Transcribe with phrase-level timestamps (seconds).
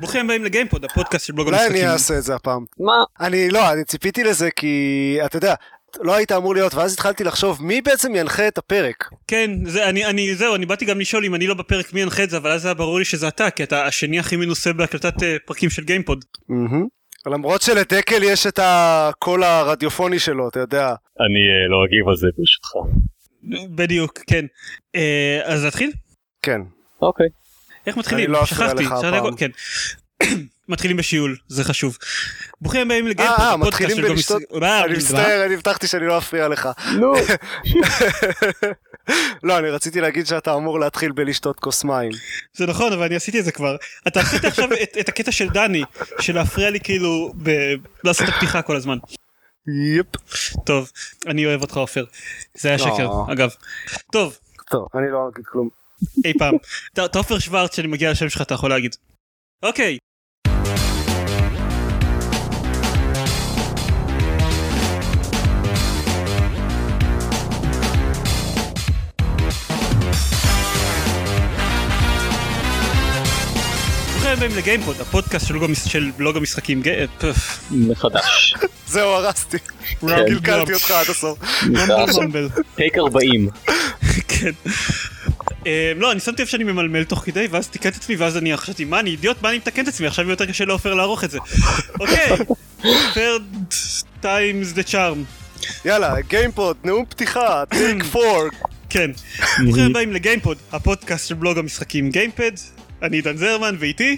[0.00, 1.82] ברוכים הבאים לגיימפוד, הפודקאסט של בלוג אולי המשחקים.
[1.82, 2.64] אני אעשה את זה הפעם.
[2.78, 2.92] מה?
[3.20, 5.54] אני לא, אני ציפיתי לזה כי אתה יודע,
[6.00, 9.10] לא היית אמור להיות, ואז התחלתי לחשוב מי בעצם ינחה את הפרק.
[9.26, 12.24] כן, זה, אני, אני, זהו, אני באתי גם לשאול אם אני לא בפרק מי ינחה
[12.24, 15.22] את זה, אבל אז היה ברור לי שזה אתה, כי אתה השני הכי מנוסה בהקלטת
[15.22, 16.24] אה, פרקים של גיימפוד.
[16.48, 16.86] מהמם.
[17.26, 20.86] למרות שלדקל יש את הקול הרדיופוני שלו, אתה יודע.
[21.20, 22.70] אני אה, לא אגיב על זה ברשותך.
[23.74, 24.44] בדיוק, כן.
[24.94, 25.90] אה, אז נתחיל?
[26.42, 26.60] כן.
[27.02, 27.26] אוקיי.
[27.86, 28.24] איך מתחילים?
[28.24, 29.50] אני לא שכחתי, שכחתי כן.
[30.68, 31.98] מתחילים בשיעול, זה חשוב.
[32.60, 34.42] ברוכים הבאים לגיימפוד, אה, מתחילים בלשתות?
[34.62, 34.96] אה, אני?
[34.96, 36.68] מצטער, אני הבטחתי שאני לא אפריע לך.
[36.98, 37.12] נו.
[39.42, 42.10] לא, אני רציתי להגיד שאתה אמור להתחיל בלשתות כוס מים.
[42.56, 43.76] זה נכון, אבל אני עשיתי את זה כבר.
[44.08, 44.68] אתה עשית עכשיו
[45.00, 45.82] את- הקטע של דני,
[46.20, 47.32] של להפריע לי כאילו,
[48.04, 48.98] לעשות את הפתיחה כל הזמן.
[49.98, 50.06] יפ.
[50.66, 50.90] טוב,
[51.26, 52.04] אני אוהב אותך עופר.
[52.54, 53.32] זה היה שקר, אה.
[53.32, 53.50] אגב.
[54.12, 54.38] טוב,
[54.70, 55.85] טוב, אני לא אגיד כלום.
[56.24, 56.54] אי פעם.
[57.16, 58.96] עופר שוורץ, כשאני מגיע לשם שלך אתה יכול להגיד.
[59.62, 59.98] אוקיי.
[74.12, 75.46] ברוכים הבאים לגיימפוד, הפודקאסט
[75.86, 76.82] של בלוג המשחקים.
[76.82, 77.58] גי- פף.
[77.70, 78.54] מחדש.
[78.88, 79.56] זהו, הרסתי.
[80.00, 81.38] קלקלתי אותך עד הסוף.
[82.76, 83.48] take 40.
[84.28, 84.50] כן.
[85.66, 88.56] אה, לא, אני שמתי לב שאני ממלמל תוך כדי, ואז תיקנתי את עצמי, ואז אני
[88.56, 91.24] חשבתי, מה, אני אידיוט, מה אני מתקן את עצמי, עכשיו יהיה יותר קשה לעופר לערוך
[91.24, 91.38] את זה.
[92.00, 92.36] אוקיי,
[93.14, 93.74] third
[94.22, 95.18] times the charm.
[95.84, 98.42] יאללה, גיימפוד, נאום פתיחה, take four.
[98.90, 99.10] כן.
[99.64, 102.52] ברוכים הבאים לגיימפוד, הפודקאסט של בלוג המשחקים גיימפוד.
[103.02, 104.16] אני עידן זרמן, ואיתי?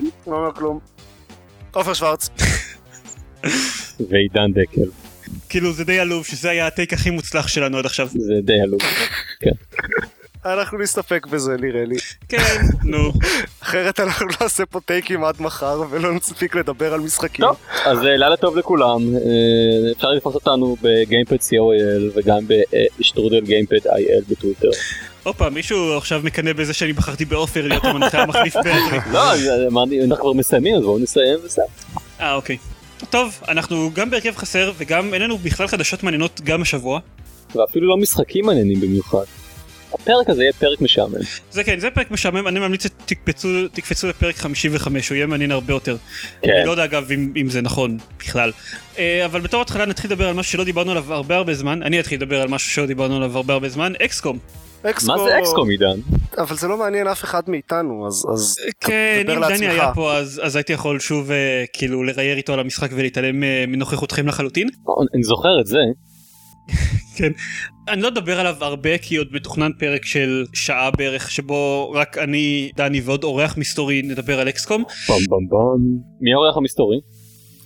[0.00, 0.78] לא אומר כלום.
[1.72, 2.30] עופר שוורץ.
[4.10, 4.90] ועידן דקל.
[5.48, 8.08] כאילו זה די עלוב שזה היה הטייק הכי מוצלח שלנו עד עכשיו.
[8.08, 8.80] זה די עלוב.
[10.44, 11.96] אנחנו נסתפק בזה נראה לי.
[12.28, 13.12] כן, נו.
[13.62, 17.46] אחרת אנחנו נעשה פה טייקים עד מחר ולא נספיק לדבר על משחקים.
[17.46, 19.14] טוב, אז אה, לילה טוב לכולם.
[19.14, 22.38] אה, אפשר לתפוס אותנו בגיימפד co.il וגם
[22.98, 24.68] בשטרודל גיימפד il בטוויטר.
[25.22, 28.98] הופה, מישהו עכשיו מקנא בזה שאני בחרתי בעופר להיות המנחה המחליף באנדרי.
[29.12, 29.20] לא,
[29.66, 31.66] אמרתי, אנחנו כבר מסיימים אז בואו נסיים וזהו.
[32.20, 32.58] אה, אוקיי.
[33.10, 37.00] טוב, אנחנו גם בהרכב חסר וגם אין לנו בכלל חדשות מעניינות גם השבוע.
[37.54, 39.24] ואפילו לא משחקים מעניינים במיוחד.
[39.94, 41.14] הפרק הזה יהיה פרק משעמם.
[41.50, 45.72] זה כן, זה פרק משעמם, אני ממליץ שתקפצו תקפצו לפרק 55, הוא יהיה מעניין הרבה
[45.72, 45.96] יותר.
[46.42, 46.50] כן.
[46.50, 48.52] אני לא יודע אגב אם, אם זה נכון בכלל.
[48.98, 52.00] אה, אבל בתור התחלה נתחיל לדבר על משהו שלא דיברנו עליו הרבה הרבה זמן, אני
[52.00, 54.38] אתחיל לדבר על משהו שלא דיברנו עליו הרבה הרבה זמן, אקסקום.
[54.90, 55.12] אקסקו...
[55.12, 56.00] מה זה אקסקום עידן?
[56.38, 58.26] אבל זה לא מעניין אף אחד מאיתנו, אז...
[58.32, 59.56] אז כן, דבר אם.
[59.56, 63.44] דני היה פה אז, אז הייתי יכול שוב אה, כאילו לרייר איתו על המשחק ולהתעלם
[63.44, 64.68] אה, מנוכחותכם לחלוטין.
[65.14, 65.78] אני זוכר את זה.
[67.16, 67.32] כן.
[67.88, 72.70] אני לא אדבר עליו הרבה כי עוד מתוכנן פרק של שעה בערך שבו רק אני,
[72.76, 74.84] דני ועוד אורח מסתורי נדבר על אקסקום.
[75.08, 75.98] במ במ במ.
[76.20, 77.00] מי האורח המסתורי?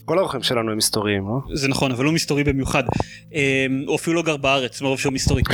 [0.04, 1.56] כל האורחים שלנו הם היסטוריים, לא?
[1.56, 2.84] זה נכון אבל הוא מסתורי במיוחד.
[3.34, 5.42] אה, הוא אפילו לא גר בארץ מרוב שהוא מסתורי.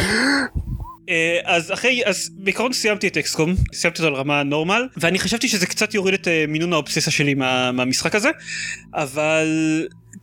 [1.09, 5.49] אה, אז אחרי אז בעיקרון סיימתי את אקסקום סיימתי אותו על רמה נורמל ואני חשבתי
[5.49, 8.31] שזה קצת יוריד את אה, מינון האובססיה שלי מה, מהמשחק הזה
[8.94, 9.47] אבל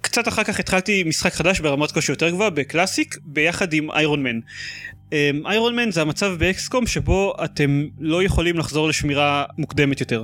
[0.01, 4.39] קצת אחר כך התחלתי משחק חדש ברמת קושי יותר גבוהה בקלאסיק ביחד עם איירון מן.
[5.45, 10.23] איירון מן זה המצב באקסקום שבו אתם לא יכולים לחזור לשמירה מוקדמת יותר.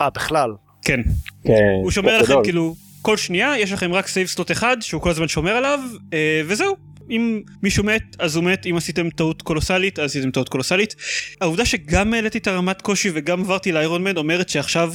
[0.00, 0.50] אה, בכלל.
[0.82, 1.00] כן.
[1.44, 1.52] כן.
[1.82, 2.34] הוא שומר לכם.
[2.44, 5.80] כאילו כל שנייה יש לכם רק save slot אחד שהוא כל הזמן שומר עליו
[6.12, 6.76] אה, וזהו.
[7.10, 10.94] אם מישהו מת אז הוא מת אם עשיתם טעות קולוסאלית אז עשיתם טעות קולוסאלית.
[11.40, 14.92] העובדה שגם העליתי את הרמת קושי וגם עברתי ל Ironman אומרת שעכשיו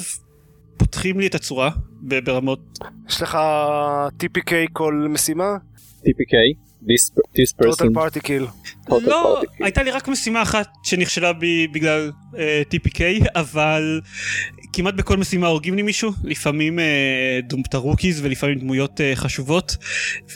[0.77, 1.69] פותחים לי את הצורה
[2.01, 2.79] ברמות
[3.09, 3.37] יש לך
[4.23, 5.55] TPK כל משימה?
[6.05, 6.35] TPK.
[6.85, 7.87] This this person.
[7.87, 8.45] total party kill.
[8.89, 9.63] Total לא Party Kill.
[9.63, 13.01] הייתה לי רק משימה אחת שנכשלה בי בגלל אה, TPK
[13.35, 14.01] אבל
[14.73, 16.11] כמעט בכל משימה הורגים לי מישהו.
[16.23, 19.77] לפעמים אה, דמויות ה rookies ולפעמים דמויות אה, חשובות.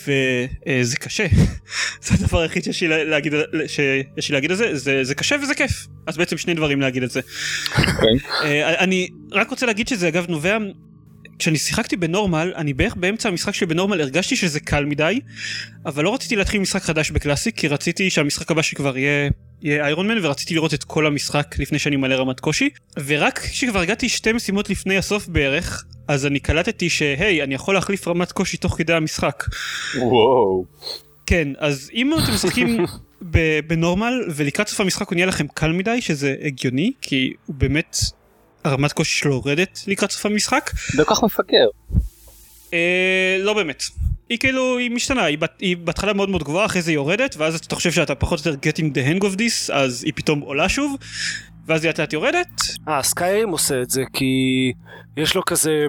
[0.08, 1.26] וזה קשה.
[2.04, 3.34] זה הדבר היחיד שיש לי לה- להגיד
[3.68, 4.78] שיש לי להגיד על זה.
[4.78, 5.88] זה זה קשה וזה כיף.
[6.08, 7.22] אז בעצם שני דברים להגיד על זה.
[7.76, 7.84] כן.
[8.44, 10.58] אה, אני רק רוצה להגיד שזה אגב נובע
[11.40, 15.20] כשאני שיחקתי ב normal אני בערך באמצע המשחק שלי ב normal הרגשתי שזה קל מדי
[15.86, 19.30] אבל לא רציתי להתחיל משחק חדש ב classic כי רציתי שהמשחק הבא שכבר יהיה
[19.62, 22.70] יהיה איירון מן ורציתי לראות את כל המשחק לפני שאני מלא רמת קושי
[23.06, 28.08] ורק כשכבר הגעתי שתי משימות לפני הסוף בערך אז אני קלטתי שהי אני יכול להחליף
[28.08, 29.44] רמת קושי תוך כדי המשחק
[29.98, 30.66] וואו.
[31.26, 32.86] כן אז אם אתם משחקים
[33.68, 37.98] בנורמל ולקראת סוף המשחק הוא נהיה לכם קל מדי שזה הגיוני כי הוא באמת
[38.68, 41.68] הרמת קושי שלו יורדת לקראת סוף המשחק זה כל כך מפגר.
[42.74, 43.84] אה, לא באמת.
[44.30, 47.36] היא כאילו היא משתנה היא, בת- היא בהתחלה מאוד מאוד גבוהה אחרי זה היא יורדת
[47.38, 50.40] ואז אתה חושב שאתה פחות או יותר getting the hang of this אז היא פתאום
[50.40, 50.96] עולה שוב
[51.68, 52.48] ואז היא לאט לאט יורדת.
[52.88, 54.26] אה, סקיירים עושה את זה כי
[55.18, 55.86] יש לו כזה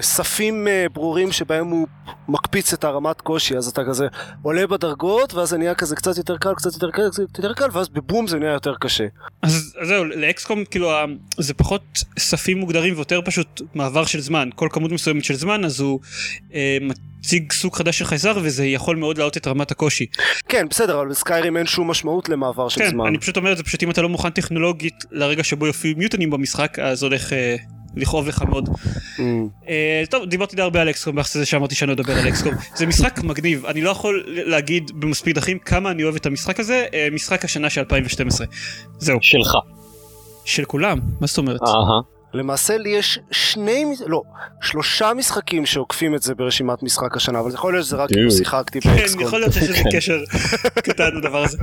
[0.00, 1.86] ספים אה, ברורים שבהם הוא
[2.28, 4.06] מקפיץ את הרמת קושי, אז אתה כזה
[4.42, 7.68] עולה בדרגות, ואז זה נהיה כזה קצת יותר קל, קצת יותר קל, קצת יותר קל,
[7.72, 9.04] ואז בבום זה נהיה יותר קשה.
[9.42, 10.90] אז, אז זהו, לאקסקום כאילו
[11.38, 11.82] זה פחות
[12.18, 14.48] ספים מוגדרים ויותר פשוט מעבר של זמן.
[14.54, 16.00] כל כמות מסוימת של זמן אז הוא
[16.54, 20.06] אה, מציג סוג חדש של חייזר וזה יכול מאוד להעלות את רמת הקושי.
[20.48, 23.06] כן, בסדר, אבל בסקיירים אין שום משמעות למעבר של כן, זמן.
[23.06, 26.30] אני פשוט אומר את זה פשוט אם אתה לא מוכן טכנולוגית לרגע שבו יופיעו מיוטנים
[26.30, 27.56] במשחק אז הולך אה,
[27.98, 28.68] לכאוב לך מאוד.
[28.68, 29.20] Mm.
[29.68, 32.54] אה, טוב דיברתי די הרבה על אקסקום ביחס לזה שאמרתי שאני לא אדבר על אקסקום
[32.74, 36.86] זה משחק מגניב אני לא יכול להגיד במספיק דרכים כמה אני אוהב את המשחק הזה
[36.94, 38.46] אה, משחק השנה של 2012
[38.98, 39.52] זהו שלך.
[40.44, 42.17] של כולם מה זאת אומרת אהה.
[42.34, 44.22] למעשה לי יש שני, לא,
[44.62, 48.30] שלושה משחקים שעוקפים את זה ברשימת משחק השנה, אבל יכול להיות שזה רק Dude.
[48.30, 49.20] שיחקתי כן באקסקום.
[49.22, 49.96] יכול להיות שיש לזה כן.
[49.96, 50.18] קשר
[50.74, 51.58] קטן לדבר הזה.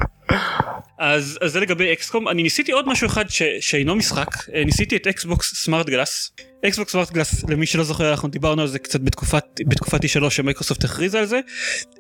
[1.00, 4.96] אז אז זה לגבי XCOM אני ניסיתי עוד משהו אחד ש- שאינו משחק אה, ניסיתי
[4.96, 6.32] את Xbox SmartGlass.
[6.66, 11.20] Xbox SmartGlass למי שלא זוכר אנחנו דיברנו על זה קצת בתקופת בתקופת E3 שמייקרוסופט הכריזה
[11.20, 11.40] על זה.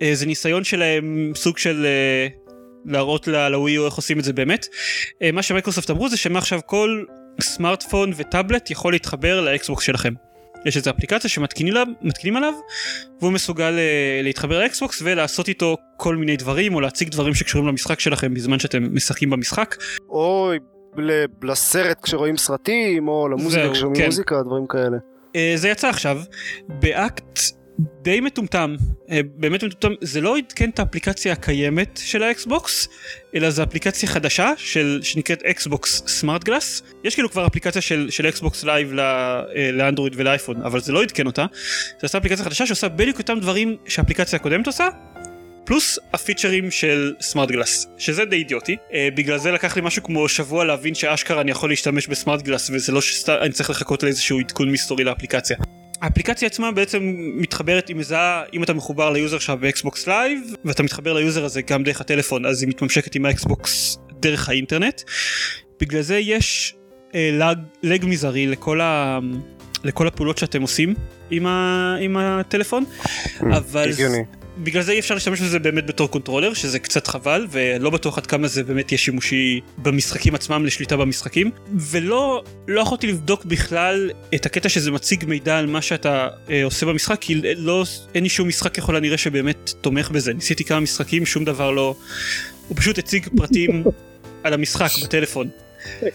[0.01, 2.27] אה, זה ניסיון שלהם סוג של אה,
[2.85, 4.67] להראות לווי או איך עושים את זה באמת.
[5.33, 7.03] מה שמייקרוסופט אמרו זה שמעכשיו כל
[7.41, 10.13] סמארטפון וטאבלט יכול להתחבר לאקסבוקס שלכם.
[10.65, 12.53] יש איזה אפליקציה שמתקינים עליו,
[13.21, 17.99] והוא מסוגל אה, להתחבר לאקסבוקס ולעשות איתו כל מיני דברים או להציג דברים שקשורים למשחק
[17.99, 19.75] שלכם בזמן שאתם משחקים במשחק.
[20.09, 20.51] או
[21.43, 24.05] לסרט כשרואים סרטים, או למוזיקה כששומעים כן.
[24.05, 24.97] מוזיקה, דברים כאלה.
[25.35, 26.17] אה, זה יצא עכשיו
[26.67, 27.39] באקט
[27.79, 28.75] די מטומטם
[29.11, 32.87] אה, באמת מטומטם זה לא עדכן את האפליקציה הקיימת של האקסבוקס
[33.35, 38.63] אלא זה אפליקציה חדשה של שנקראת Xbox SmartGlass יש כאילו כבר אפליקציה של של Xbox
[38.63, 41.45] Live אה, לאנדרואיד ולאייפון אבל זה לא עדכן אותה.
[41.99, 44.87] זה עשה אפליקציה חדשה שעושה בדיוק אותם דברים שהאפליקציה הקודמת עושה
[45.65, 48.75] פלוס הפיצ'רים של SmartGlass שזה די אידיוטי.
[48.93, 52.69] אה, בגלל זה לקח לי משהו כמו שבוע להבין שאשכרה אני יכול להשתמש ב SmartGlass
[52.69, 55.57] וזה לא שאני צריך לחכות לאיזשהו עדכון מסתורי לאפליקציה.
[56.01, 60.83] האפליקציה עצמה בעצם מתחברת היא מזהה אם אתה מחובר ליוזר שלך ב Xbox Live ואתה
[60.83, 65.01] מתחבר ליוזר הזה גם דרך הטלפון אז היא מתממשקת עם האקסבוקס דרך האינטרנט.
[65.79, 66.75] בגלל זה יש
[67.15, 69.19] אה, lag, lag מזערי לכל, ה,
[69.83, 70.93] לכל הפעולות שאתם עושים
[71.31, 72.85] עם, ה, עם הטלפון
[73.41, 74.23] אבל הגיוני.
[74.57, 78.25] בגלל זה אי אפשר להשתמש בזה באמת בתור controller שזה קצת חבל ולא בטוח עד
[78.25, 81.51] כמה זה באמת יהיה שימושי במשחקים עצמם לשליטה במשחקים.
[81.73, 86.85] ולא לא יכולתי לבדוק בכלל את הקטע שזה מציג מידע על מה שאתה אה, עושה
[86.85, 87.83] במשחק כי לא
[88.15, 90.33] אין לי שום משחק ככל הנראה שבאמת תומך בזה.
[90.33, 91.95] ניסיתי כמה משחקים שום דבר לא.
[92.67, 93.83] הוא פשוט הציג פרטים
[94.43, 95.49] על המשחק בטלפון.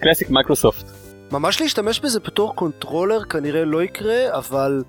[0.01, 0.85] classic מייקרוסופט.
[1.33, 4.83] ממש להשתמש בזה בתור controller כנראה לא יקרה, אבל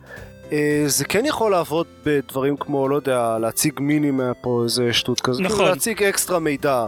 [0.88, 4.12] זה כן יכול לעבוד בדברים כמו, לא יודע, להציג מיני
[4.42, 5.42] פה איזה שטות כזאת.
[5.42, 5.58] נכון.
[5.58, 6.86] כאילו להציג אקסטרה מידע,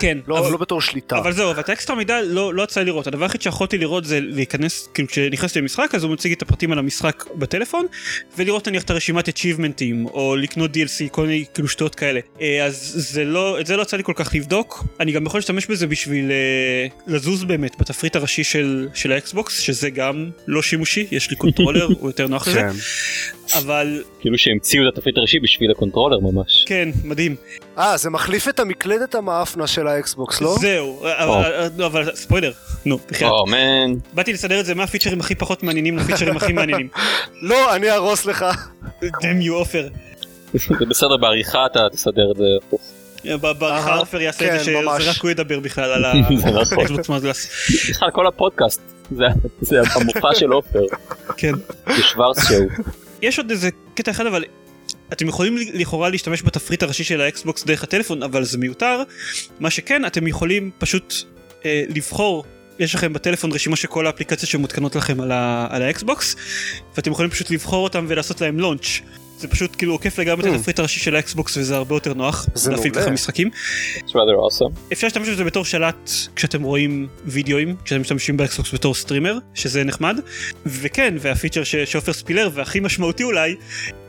[0.00, 1.18] כן לא, אבל- לא בתור שליטה.
[1.18, 4.20] אבל זהו, אבל את האקסטרה מידע לא, לא יצא לראות, הדבר היחיד שיכולתי לראות זה
[4.20, 7.86] להיכנס, כאילו כשנכנסתי למשחק אז הוא מציג את הפרטים על המשחק בטלפון,
[8.38, 12.20] ולראות נניח את הרשימת achievement ים, או לקנות DLC, כל מיני כאילו שטויות כאלה.
[12.40, 15.38] אה, אז זה לא, את זה לא יצא לי כל כך לבדוק, אני גם יכול
[15.38, 21.06] להשתמש בזה בשביל אה, לזוז באמת בתפריט הראשי של, של האקסבוקס, שזה גם לא שימושי,
[21.10, 22.68] יש לי controller, הוא יותר נוח לזה, כן.
[23.58, 26.64] אבל כאילו שהמציאו את התפריט הראשי בשביל ה controller ממש.
[26.66, 27.36] כן, מדהים.
[27.78, 30.56] אה, זה מחליף את המקלדת המעפנה של האקסבוקס, לא?
[30.60, 32.52] זהו, אבל, לא, אבל ספוילר,
[32.84, 33.30] נו, בחייאת.
[33.32, 33.94] oh man.
[34.12, 36.88] באתי לסדר את זה מהפיצ'רים הכי פחות מעניינים לפיצ'רים הכי מעניינים.
[37.42, 38.44] לא, אני אהרוס לך.
[39.22, 39.88] damn you עופר.
[40.78, 42.44] זה בסדר בעריכה אתה תסדר את זה.
[42.66, 42.80] הפוך.
[43.58, 45.02] בעריכה עופר יעשה את כן, זה ממש.
[45.02, 46.04] שזה רק הוא ידבר בכלל על
[46.36, 46.56] זה נכון.
[46.80, 47.48] ה Xbox SmartGlass.
[47.90, 48.80] בכלל כל הפודקאסט
[49.10, 49.24] זה-
[49.60, 50.82] זה המופע של עופר.
[51.36, 51.52] כן.
[51.86, 52.32] זה שואו.
[53.22, 54.44] יש עוד איזה קטע אחד אבל
[55.12, 59.02] אתם יכולים לכאורה להשתמש בתפריט הראשי של האקסבוקס דרך הטלפון אבל זה מיותר.
[59.60, 61.14] מה שכן אתם יכולים פשוט
[61.64, 62.44] אה, לבחור.
[62.78, 66.36] יש לכם בטלפון רשימה של כל האפליקציות שמותקנות לכם על, ה- על האקסבוקס
[66.96, 68.86] ואתם יכולים פשוט לבחור אותם ולעשות להם launch
[69.38, 70.56] זה פשוט כאילו עוקף לגמרי את Mm.
[70.56, 72.94] התפריט הראשי של האקסבוקס וזה הרבה יותר נוח להפעיל.
[72.94, 73.50] ככה משחקים.
[74.92, 80.16] אפשר להשתמש בזה בתור שלט כשאתם רואים וידאואים כשאתם משתמשים באקסבוקס בתור streamer שזה נחמד
[80.66, 83.54] וכן וה feature שעופר ספילר והכי משמעותי אולי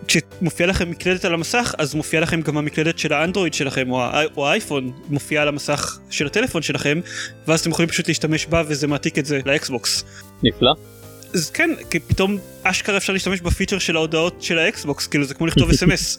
[0.07, 4.27] כשמופיע לכם מקלדת על המסך אז מופיע לכם גם המקלדת של האנדרואיד שלכם או, האי-
[4.37, 6.99] או האייפון מופיעה על המסך של הטלפון שלכם
[7.47, 10.03] ואז אתם יכולים פשוט להשתמש בה וזה מעתיק את זה לאקסבוקס.
[10.43, 10.71] נפלא.
[11.33, 15.33] אז כן כי פתאום אשכרה אפשר להשתמש ב feature של ההודעות של האקסבוקס כאילו זה
[15.33, 16.17] כמו לכתוב אס.אם.אס.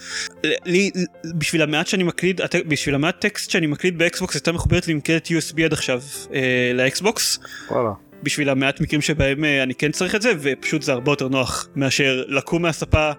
[0.65, 0.91] לי
[1.39, 5.27] בשביל המעט שאני מקליד בשביל המעט טקסט שאני מקליד באקסבוקס הייתה מחוברת לי עם מקלדת
[5.27, 6.03] USB עד עכשיו
[6.35, 7.39] אה, לאקסבוקס
[7.71, 7.91] וואלה.
[8.23, 11.69] בשביל המעט מקרים שבהם אה, אני כן צריך את זה ופשוט זה הרבה יותר נוח
[11.77, 13.11] מאשר לקום מהספה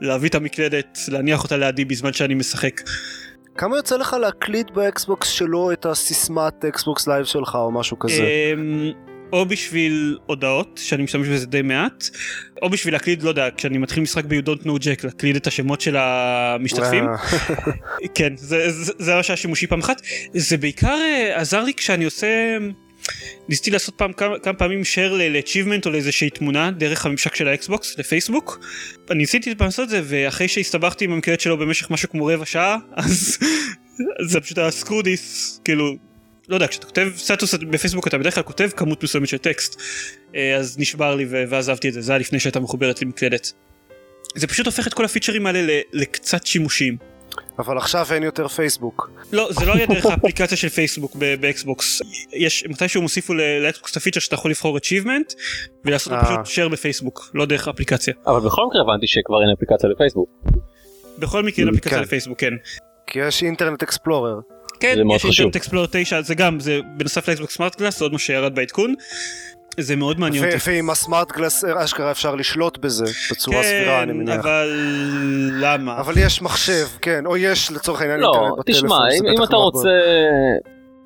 [0.00, 2.80] להביא את המקלדת להניח אותה לידי בזמן שאני משחק.
[3.56, 8.22] כמה יוצא לך להקליד באקסבוקס שלו את הסיסמת אקסבוקס לייב שלך או משהו כזה?
[9.34, 12.04] או בשביל הודעות שאני משתמש בזה די מעט
[12.62, 15.80] או בשביל להקליד לא יודע כשאני מתחיל משחק ב-You Don't Know Jack להקליד את השמות
[15.80, 17.04] של המשתתפים.
[18.14, 20.02] כן זה זה זה ממש היה שימושי פעם אחת.
[20.34, 22.56] זה בעיקר אה, עזר לי כשאני עושה
[23.48, 27.98] ניסיתי לעשות פעם כמה, כמה פעמים share ל-achievement או לאיזושהי תמונה דרך הממשק של האקסבוקס
[27.98, 28.60] לפייסבוק.
[29.10, 32.46] אני ניסיתי פעם לעשות את זה ואחרי שהסתבכתי עם המקלדת שלו במשך משהו כמו רבע
[32.46, 33.38] שעה אז
[34.20, 35.96] זה פשוט היה screw this כאילו
[36.48, 39.80] לא יודע כשאתה כותב סטטוס בפייסבוק אתה בדרך כלל כותב כמות מסוימת של טקסט
[40.34, 43.52] אה, אז נשבר לי ועזבתי את זה זה היה לפני שהייתה מחוברת למקלדת.
[44.34, 46.96] זה פשוט הופך את כל ה features האלה ל- לקצת שימושיים.
[47.58, 49.10] אבל עכשיו אין יותר פייסבוק.
[49.32, 53.40] לא זה לא היה דרך האפליקציה של פייסבוק ב- באקסבוקס יש מתישהו הם הוסיפו ל-
[53.62, 55.34] לאקסבוקס את ה feature שאתה יכול לבחור achievement
[55.84, 56.42] ולעשות אה.
[56.44, 60.28] פשוט share בפייסבוק לא דרך האפליקציה אבל בכל מקרה הבנתי שכבר אין אפליקציה לפייסבוק.
[61.18, 62.02] בכל מקרה אין אפליקציה כן.
[62.02, 62.52] לפייסבוק כן.
[63.06, 64.40] כי יש אינטרנט אקספלורר.
[64.80, 65.30] כן, זה מאוד יש חשוב.
[65.44, 68.94] אינטרנט אקספלורר 9 זה גם זה בנוסף לאקסבוקס סמארט גלאס זה עוד מה שירד בעדכון.
[69.80, 70.56] זה מאוד מעניין אותי.
[70.70, 74.40] ועם הסמארט גלאס אשכרה אפשר לשלוט בזה בצורה סבירה אני כן, מניח.
[74.40, 74.70] אבל
[75.60, 76.00] למה?
[76.00, 78.74] אבל יש מחשב, כן, או יש לצורך העניין לא, אינטרנט בטלפון.
[78.88, 79.88] תשמע, שזה אם- אם אתה מאוד רוצה...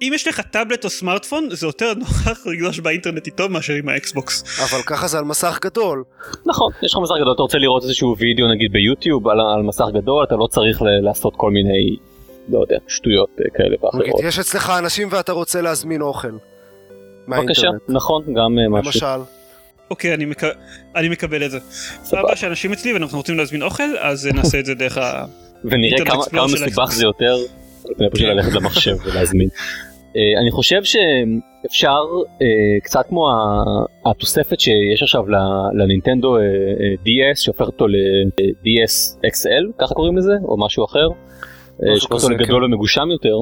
[0.02, 4.44] אם יש לך טאבלט או סמארטפון זה יותר נוח לגלוש באינטרנט איתו מאשר עם האקסבוקס.
[4.60, 6.04] אבל ככה זה על מסך גדול.
[6.46, 9.84] נכון, יש לך מסך גדול, אתה רוצה לראות איזשהו וידאו נגיד ביוטיוב על, על מסך
[9.94, 11.96] גדול, אתה לא צריך לעשות כל מיני,
[12.48, 14.20] לא יודע, שטויות אה, כאלה ואחרות.
[14.24, 16.28] יש אצלך אנשים ואתה רוצה להזמין אוכל.
[17.28, 17.68] בבקשה.
[17.88, 19.06] נכון, גם אה, משהו.
[19.08, 19.22] למשל.
[19.90, 20.42] אוקיי אני, מק...
[20.96, 21.58] אני מקבל את זה.
[22.04, 22.36] סבבה.
[22.36, 25.24] שאנשים אצלי ואנחנו רוצים להזמין אוכל אז אה, נעשה את זה דרך ה...
[25.64, 26.90] ונראה כמה, כמה מסובך.
[26.90, 27.36] זה יותר,
[28.12, 28.24] פשוט כן.
[28.36, 29.48] ללכת למחשב ולהזמין.
[30.40, 32.00] אני חושב שאפשר
[32.82, 35.36] קצת כמו ה- התוספת שיש עכשיו ל-
[35.82, 36.36] לנינטנדו
[37.04, 41.08] DS שהופך אותו ל-DS XL ככה קוראים לזה או משהו אחר.
[41.82, 42.72] אה, כזה, לגדול כן.
[42.72, 43.36] ומגושם יותר.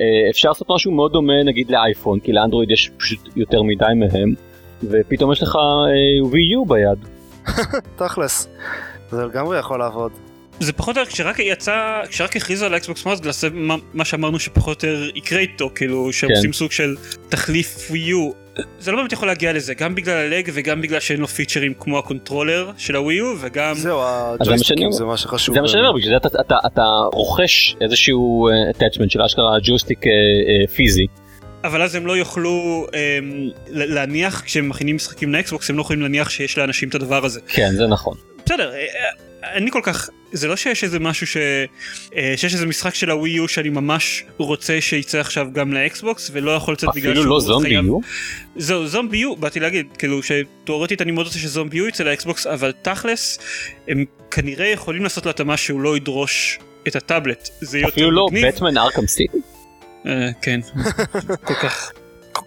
[0.00, 4.34] אה, אפשר לעשות משהו מאוד דומה נגיד לאייפון כי לאנדרואיד יש פשוט יותר מדי מהם
[4.82, 6.98] ופתאום יש לך אה, Wii U ביד.
[7.98, 8.48] תכלס.
[9.10, 10.12] זה לגמרי יכול לעבוד.
[10.60, 14.04] זה פחות או יותר כשרק יצא כשרק הכריזו על האקסבוקס סמארט גלאס זה מה, מה
[14.04, 16.36] שאמרנו שפחות או יותר יקרה איתו כאילו שהם כן.
[16.36, 16.96] עושים סוג של
[17.28, 18.30] תחליף יו.
[18.78, 21.74] זה לא באמת יכול להגיע לזה גם בגלל ה lag וגם בגלל שאין לו features
[21.80, 24.00] כמו ה controller של הווי יו וגם זהו,
[24.40, 24.92] הג'ויסטיקים.
[24.92, 25.54] זה מה שחשוב.
[25.54, 25.80] זה מה שאני.
[25.80, 31.06] אומר, בגלל זה אתה, רוכש איזשהו אה, attachment של אשכרה ג'ויסטיק אה, אה, פיזי.
[31.64, 36.30] אבל אז הם לא יוכלו אמ, להניח כשהם מכינים משחקים לאקסבוקס הם לא יכולים להניח
[36.30, 37.40] שיש לאנשים את הדבר הזה.
[37.48, 38.16] כן, זה נכון.
[38.44, 38.72] בסדר,
[39.44, 41.36] אני כל כך, זה לא שיש איזה משהו ש...
[42.16, 46.50] אה, שיש איזה משחק של הווי יו שאני ממש רוצה שיצא עכשיו גם לאקסבוקס ולא
[46.50, 47.98] יכול לצאת בגלל אפילו שהוא לא זומבי חייב- יו?
[48.56, 53.38] זהו ZombiU באתי להגיד כאילו שתאורטית אני מאוד רוצה ש ZombiU יצא לאקסבוקס אבל תכלס
[53.88, 58.16] הם כנראה יכולים לעשות לו התאמה שהוא לא ידרוש את הטאבלט זה יהיה אפילו יותר
[58.16, 58.46] לא מגניב.
[58.46, 59.38] בטמן ארכם סיטי?
[60.42, 60.60] כן
[61.46, 61.92] כל כך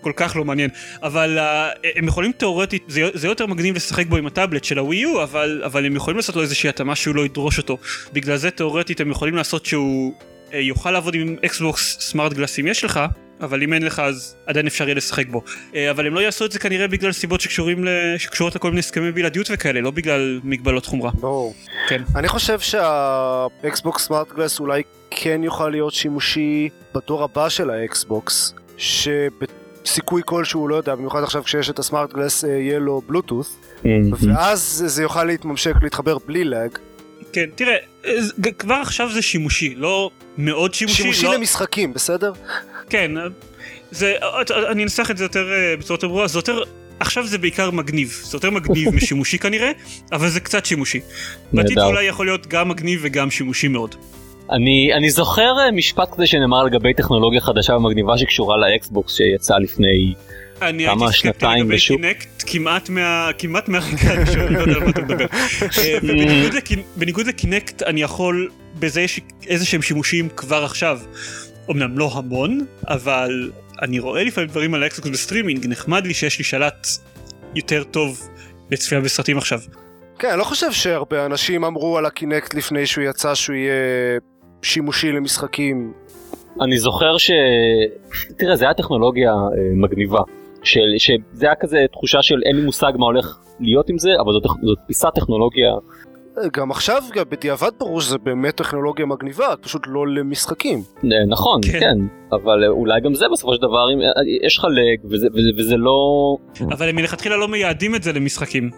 [0.03, 0.69] כל כך לא מעניין.
[1.03, 4.95] אבל uh, הם יכולים תאורטית זה, זה יותר מגניב לשחק בו עם הטאבלט של הווי
[4.95, 7.77] יו אבל אבל הם יכולים לעשות לו איזושהי התאמה שהוא לא ידרוש אותו.
[8.13, 12.67] בגלל זה תאורטית הם יכולים לעשות שהוא uh, יוכל לעבוד עם אקסבוקס סמארט גלאס אם
[12.67, 12.99] יש לך
[13.41, 15.41] אבל אם אין לך אז עדיין אפשר יהיה לשחק בו.
[15.47, 17.89] uh, אבל הם לא יעשו את זה כנראה בגלל סיבות שקשורים ל...
[18.17, 21.11] שקשורות לכל מיני הסכמי בלעדיות וכאלה לא בגלל מגבלות חומרה.
[21.11, 21.53] ברור.
[21.89, 22.01] כן.
[22.15, 28.53] אני חושב שהאקסבוקס סמארט גלאס אולי כן יוכל להיות שימושי בדור הבא של האקסבוקס,
[29.83, 33.47] שבסיכוי כלשהו, לא יודע, במיוחד עכשיו כשיש את הסמארט גלאס אה, יהיה לו בלוטות',
[34.19, 36.77] ואז זה יוכל להתממשק, להתחבר בלי lag.
[37.33, 37.75] כן תראה
[38.05, 38.11] אה,
[38.59, 41.35] כבר עכשיו זה שימושי לא מאוד שימושי שימושי לא...
[41.35, 42.33] למשחקים, בסדר?
[42.89, 43.11] כן,
[43.91, 44.15] זה,
[44.71, 46.63] אני אנסח את זה יותר אה, בצורה יותר ברורה, זה יותר,
[46.99, 49.71] עכשיו זה בעיקר מגניב, זה יותר מגניב משימושי כנראה,
[50.11, 50.99] אבל זה קצת שימושי.
[51.53, 51.77] בעתיד.
[51.77, 53.95] אולי יכול להיות גם מגניב וגם שימושי מאוד.
[54.53, 60.13] אני, אני זוכר אה, משפט כזה שנאמר לגבי טכנולוגיה חדשה ומגניבה שקשורה לאקסבוקס שיצא לפני
[60.61, 62.01] אני כמה הייתי סקפטי שנתיים לגבי בשוק?
[62.01, 63.29] קינקט כמעט מה...
[63.37, 65.25] כמעט מהרגע הראשון, אני לא יודע על מה אתה מדבר.
[65.77, 65.97] אה,
[66.95, 70.99] בניגוד לקינקט אני יכול, בזה יש איזה שהם שימושים כבר עכשיו.
[71.71, 76.43] אמנם לא המון, אבל אני רואה לפעמים דברים על האקסבוקס בסטרימינג, נחמד לי שיש לי
[76.43, 76.87] שלט
[77.55, 78.29] יותר טוב
[78.71, 79.59] לצפייה בסרטים עכשיו.
[80.19, 83.73] כן, אני לא חושב שהרבה אנשים אמרו על הקינקט לפני שהוא יצא שהוא יהיה
[84.63, 85.93] שימושי למשחקים.
[86.61, 87.31] אני זוכר ש...
[88.37, 89.37] תראה, זה היה טכנולוגיה אה,
[89.75, 90.21] מגניבה.
[90.63, 94.33] של, שזה היה כזה תחושה של אין לי מושג מה הולך להיות עם זה, אבל
[94.33, 95.71] זאת, זאת פיסת טכנולוגיה.
[96.53, 100.79] גם עכשיו, גם בדיעבד ברור שזה באמת טכנולוגיה מגניבה, פשוט לא למשחקים.
[101.03, 101.79] אה, נכון, כן.
[101.79, 101.97] כן.
[102.31, 104.07] אבל אה, אולי גם זה בסופו של דבר, אם, אה,
[104.45, 105.97] יש לך lag וזה, וזה, וזה לא...
[106.61, 108.69] אבל הם מלכתחילה לא מייעדים את זה למשחקים.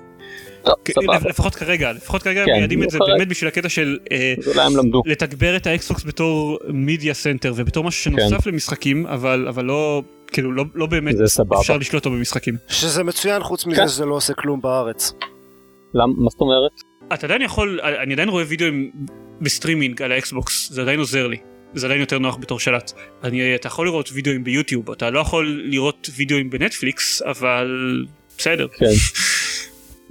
[0.93, 1.29] סבבה.
[1.29, 3.13] לפחות כרגע, לפחות כרגע הם כן, מייעדים את זה כרגע.
[3.13, 4.33] באמת בשביל הקטע של אה.
[5.05, 8.29] לתגבר את האקסבוקס בתור media center ובתור משהו כן.
[8.29, 11.15] שנוסף למשחקים, אבל אבל לא, כאילו לא לא באמת.
[11.59, 12.55] אפשר לשלוט אותו במשחקים.
[12.67, 13.87] שזה מצוין חוץ מזה כן.
[13.87, 15.13] שזה לא עושה כלום בארץ.
[15.93, 16.71] למה, מה זאת אומרת?
[17.13, 18.91] אתה עדיין יכול, אני עדיין רואה וידאוים
[19.41, 21.37] בסטרימינג על האקסבוקס, זה עדיין עוזר לי.
[21.73, 22.91] זה עדיין יותר נוח בתור שלט.
[23.23, 28.05] אני, אתה יכול לראות וידאואים ביוטיוב, אתה לא יכול לראות וידאואים בנטפליקס, אבל
[28.37, 28.67] בסדר.
[28.67, 28.85] כן.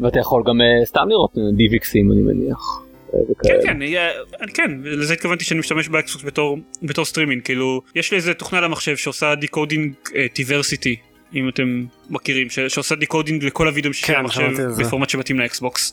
[0.00, 2.80] ואתה יכול גם אה, סתם לראות DivXים אני מניח.
[3.14, 3.54] אה, כן.
[3.62, 4.10] כן, אה,
[4.40, 8.60] אני כן, לזה התכוונתי שאני משתמש באקסבוקס בתור, בתור סטרימינג, כאילו, יש לי איזה תוכנה
[8.60, 9.94] למחשב שעושה decoding,
[10.32, 10.96] TVersity.
[11.34, 14.50] אם אתם מכירים, ש- שעושה decoding לכל הווידאוים שיש כן, המחשב.
[14.78, 15.92] בפורמט שמתאים לאקסבוקס.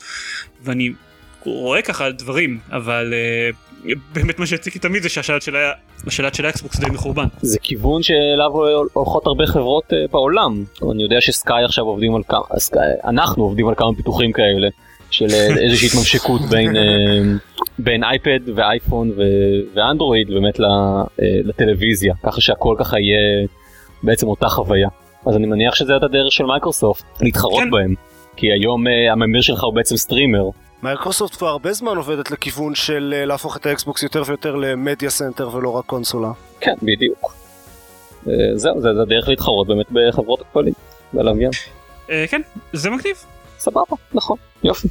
[0.64, 0.90] ואני
[1.44, 3.50] רואה ככה דברים, אבל אה,
[4.14, 5.72] באמת מה שהציק לי תמיד זה שהשלט של ה-
[6.08, 7.26] השלט של האקסבוקס די מחורבן.
[7.42, 8.52] זה כיוון שאליו
[8.94, 10.64] הולכות הרבה חברות אה, בעולם.
[10.92, 14.68] אני יודע שסקאי עכשיו עובדים על כמה, סקאי, אנחנו עובדים על כמה פיתוחים כאלה
[15.12, 16.82] של אה, איזושהי התממשקות בין, אה,
[17.80, 19.22] בין אייפד ואייפון ו-
[19.76, 20.66] ואנדרואיד באמת ל-
[21.44, 23.48] לטלוויזיה, ככה שהכל ככה יהיה
[24.04, 24.88] בעצם אותה חוויה.
[25.26, 27.70] אז אני מניח שזה את הדרך של מייקרוסופט להתחרות כן.
[27.72, 27.94] בהם.
[28.36, 30.50] כי היום אה, הממיר שלך הוא בעצם streamer.
[30.84, 35.10] מייקרוסופט כבר הרבה זמן עובדת לכיוון של אה, להפוך את האקסבוקס יותר ויותר ל media
[35.10, 36.32] center ולא רק קונסולה.
[36.60, 37.34] כן, בדיוק.
[38.28, 40.74] אה, זהו, זה, זה הדרך להתחרות באמת בחברות הכבלים,
[41.14, 41.52] בלוויין.
[42.10, 42.42] אה, כן,
[42.74, 43.16] זה מגניב.
[43.60, 44.88] סבבה, נכון, יופי.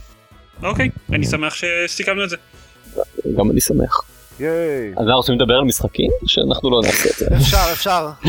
[0.62, 2.36] אוקיי, אני שמח שסיכמנו את זה.
[3.36, 4.02] גם אני שמח.
[4.40, 4.92] ייי.
[4.96, 6.10] אז אנחנו רוצים לדבר על משחקים?
[6.26, 7.26] שאנחנו לא נעשה את זה.
[7.40, 8.10] אפשר, אפשר.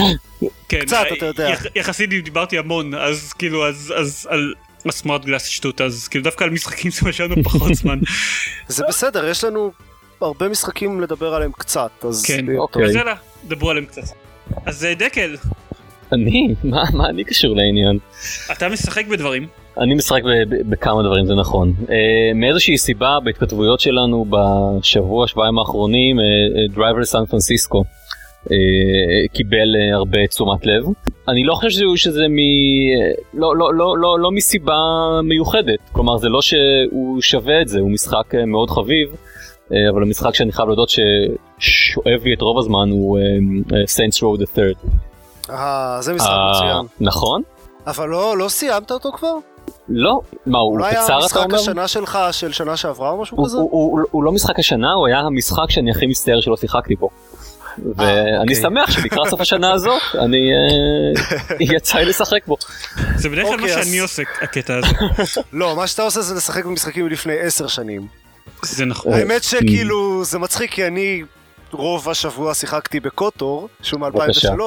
[0.69, 1.49] כן, קצת, אתה יודע.
[1.49, 4.53] יח, יחסית דיברתי המון, אז כאילו, אז, אז על
[4.89, 7.99] הסמארט גלאס שטות, אז כאילו דווקא על משחקים זה מה שהיה לנו פחות זמן.
[8.67, 9.71] זה בסדר, יש לנו
[10.21, 12.23] הרבה משחקים לדבר עליהם קצת, אז...
[12.25, 12.81] כן, אוקיי.
[12.81, 12.89] טוב.
[12.89, 13.15] אז יאללה,
[13.47, 14.01] דברו עליהם קצת.
[14.65, 15.35] אז אה, דקל,
[16.11, 16.55] אני?
[16.63, 17.97] מה מה אני קשור לעניין?
[18.51, 19.47] אתה משחק בדברים.
[19.77, 20.21] אני משחק
[20.69, 21.73] בכמה דברים, זה נכון.
[21.79, 21.89] Uh,
[22.35, 26.17] מאיזושהי סיבה בהתכתבויות שלנו בשבוע, שבועיים האחרונים,
[26.69, 27.83] Driver לסן פרנסיסקו
[29.33, 30.83] קיבל uh, הרבה תשומת לב.
[31.27, 32.37] אני לא חושב שזה, שזה מ...
[33.33, 34.79] לא, לא, לא, לא, לא מסיבה
[35.23, 39.15] מיוחדת, כלומר זה לא שהוא שווה את זה, הוא משחק uh, מאוד חביב.
[39.89, 43.19] אבל המשחק שאני חייב להודות ששואב לי את רוב הזמן הוא
[43.69, 44.87] Saints Row the Third.
[45.51, 46.85] אה, זה משחק אה, מצוין.
[46.99, 47.41] נכון?
[47.87, 49.35] אבל לא לא סיימת אותו כבר?
[49.89, 50.21] לא.
[50.45, 51.55] מה, הוא אולי קצר אתה המשחק אומר?
[51.55, 53.57] השנה שלך של שנה שעברה או משהו כזה?
[53.57, 57.09] הוא, לא משחק השנה, הוא היה המשחק שאני הכי מצטער שלא שיחקתי בו.
[57.95, 58.55] ואני אוקיי.
[58.55, 62.57] שמח שלקראת סוף השנה הזאת אני אה, יצא לי לשחק בו.
[63.15, 64.87] זה בדרך כלל מה אוקיי, שאני עושה, הקטע הזה.
[65.53, 68.07] לא, מה שאתה עושה זה לשחק במשחקים מלפני עשר שנים.
[68.63, 69.13] זה נכון.
[69.13, 71.23] האמת שכאילו זה מצחיק כי אני
[71.71, 74.51] רוב השבוע שיחקתי בקוטור, שהוא בבקשה.
[74.53, 74.61] מ-2003,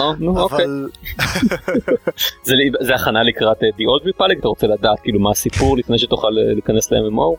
[0.00, 0.56] אה, נו, אוקיי.
[0.64, 0.88] אבל
[2.46, 5.98] זה, זה הכנה לקראת אה, The Old Republic אתה רוצה לדעת כאילו מה הסיפור לפני
[5.98, 7.36] שתוכל אה, להיכנס ל-MMO?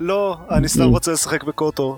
[0.00, 0.86] לא, אני סתם Mm.
[0.86, 1.96] רוצה לשחק ב KOTOR.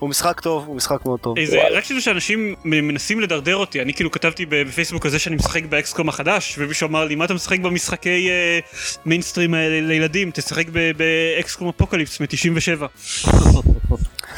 [0.00, 0.04] אה.
[0.04, 1.38] הוא משחק טוב, הוא משחק מאוד טוב.
[1.38, 5.73] איזה, רק שתדעו שאנשים מנסים לדרדר אותי, אני כאילו כתבתי בפייסבוק הזה שאני משחק ב
[5.73, 8.58] XCOM החדש, ומישהו אמר לי, מה אתה משחק במשחקי אה,
[9.06, 12.82] מיינסטרים האלה לילדים, תשחק ב- ב XCOM Apocalypse מ-97.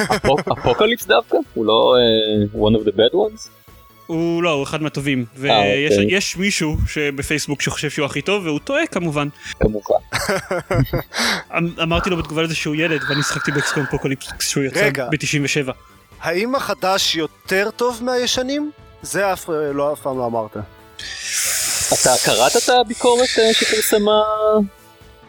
[0.03, 1.37] Apoc- Apocalypse דווקא?
[1.55, 3.62] הוא לא אה, one of the bad ones?
[4.13, 6.17] הוא לא, הוא אחד מהטובים, ויש אוקיי.
[6.17, 9.29] יש מישהו שבפייסבוק שחושב שהוא הכי טוב, והוא טועה כמובן.
[9.61, 9.95] כמובן.
[11.59, 15.09] אמ- אמרתי לו בתגובה לזה שהוא ילד, ואני שחקתי ב XCOM Apocalypse כשהוא יצא רגע.
[15.11, 15.73] ב-97.
[16.21, 18.71] האם החדש יותר טוב מהישנים?
[19.03, 20.57] זה אף לא, אף פעם לא אמרת.
[21.93, 24.23] אתה קראת את הביקורת אה, שפרסמה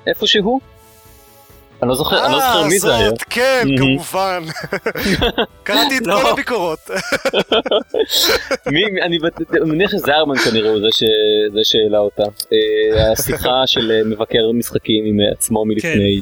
[0.07, 0.72] איפשהו?
[1.83, 3.05] אני לא זוכר, אני לא זוכר מי זה היה.
[3.05, 3.67] אה, זאת, כן.
[3.77, 4.43] כמובן.
[5.63, 6.19] קראתי את לא.
[6.21, 6.79] כל הביקורות.
[8.67, 9.17] אני
[9.65, 10.79] מניח שזיירמן כנראה הוא
[11.53, 12.23] זה שהעלה אותה.
[12.23, 16.21] אה, השיחה של אה, מבקר משחקים עם אה, עצמו מלפני...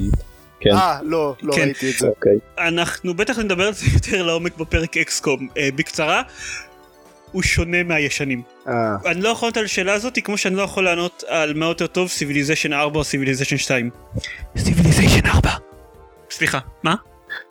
[0.61, 0.71] כן.
[0.75, 1.61] אה, לא, לא כן.
[1.61, 2.07] ראיתי את זה.
[2.07, 2.37] אוקיי.
[2.59, 5.47] אנחנו בטח נדבר על זה יותר לעומק בפרק אקסקום.
[5.57, 6.21] אה, בקצרה,
[7.31, 8.41] הוא שונה מהישנים.
[8.67, 8.73] אה,
[9.05, 11.87] אני לא יכול לענות על השאלה הזאת כמו שאני לא יכול לענות על מה יותר
[11.87, 13.89] טוב Civilization 4 או Civilization 2.
[14.57, 15.49] Civilization 4.
[16.31, 16.95] סליחה, מה?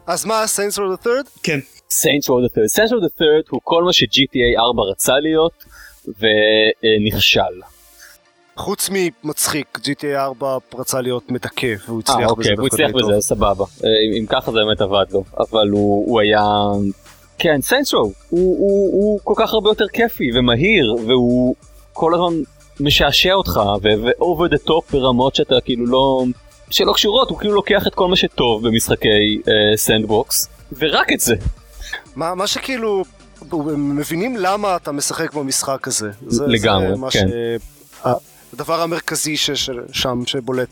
[0.06, 1.28] אז מה, Saints Row the Third?
[1.42, 1.58] כן.
[2.46, 2.80] The Third.
[2.80, 5.64] Saints Row the Third הוא כל מה ש-GTA 4 רצה להיות
[6.18, 7.40] ונכשל.
[8.56, 12.90] חוץ ממצחיק, GTA 4 רצה להיות מדכא, והוא אה הצליח בזה אוקיי, והוא דווקא הצליח.
[13.08, 13.64] בזה, סבבה.
[13.84, 13.88] אה,
[14.18, 15.24] אם- ככה זה באמת עבד לו.
[15.38, 16.42] אבל הוא הוא היה...
[17.42, 17.96] כן, Saints Row.
[17.96, 21.54] הוא- הוא הוא כל כך הרבה יותר כיפי ומהיר, והוא
[21.92, 22.34] כל הזמן
[22.80, 26.24] משעשע אותך, ו-over the top ברמות שאתה כאילו לא...
[26.70, 29.38] שלא קשורות, הוא כאילו לוקח את כל מה שטוב במשחקי
[29.76, 30.48] sandbox,
[30.78, 31.34] ורק את זה.
[32.16, 33.04] מה מה שכאילו,
[33.52, 36.10] הם מבינים למה אתה משחק במשחק הזה.
[36.26, 37.28] זה- לגמרי, זה מה כן.
[37.28, 38.06] ש-
[38.54, 40.68] הדבר המרכזי ש- ש- שם שבולט.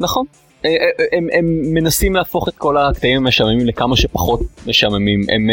[0.00, 0.24] נכון.
[0.64, 5.20] אה, אה, הם, הם מנסים להפוך את כל הקטעים המשעממים לכמה שפחות משעממים.
[5.34, 5.50] הם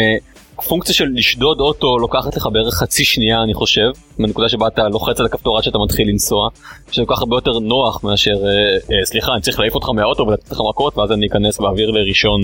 [0.60, 4.88] אה, פונקציה של לשדוד אוטו לוקחת לך בערך חצי שנייה אני חושב, מהנקודה שבה אתה
[4.88, 6.48] לוחץ על הכפתור עד שאתה מתחיל לנסוע,
[6.90, 10.26] שזה כל כך הרבה יותר נוח מאשר אה, אה, סליחה אני צריך להעיף אותך מהאוטו
[10.26, 12.40] ולתת לך מכות ואז אני אכנס באוויר לראשון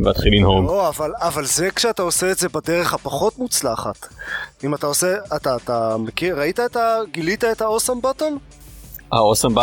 [0.00, 0.64] ואתחיל לנהוג.
[0.64, 4.06] לא, אבל, אבל זה כשאתה עושה את זה בדרך הפחות מוצלחת.
[4.64, 6.98] אם אתה עושה, אתה, אתה מכיר, ראית את ה...
[7.12, 8.38] גילית את האוסם בטון?
[9.12, 9.54] האוסם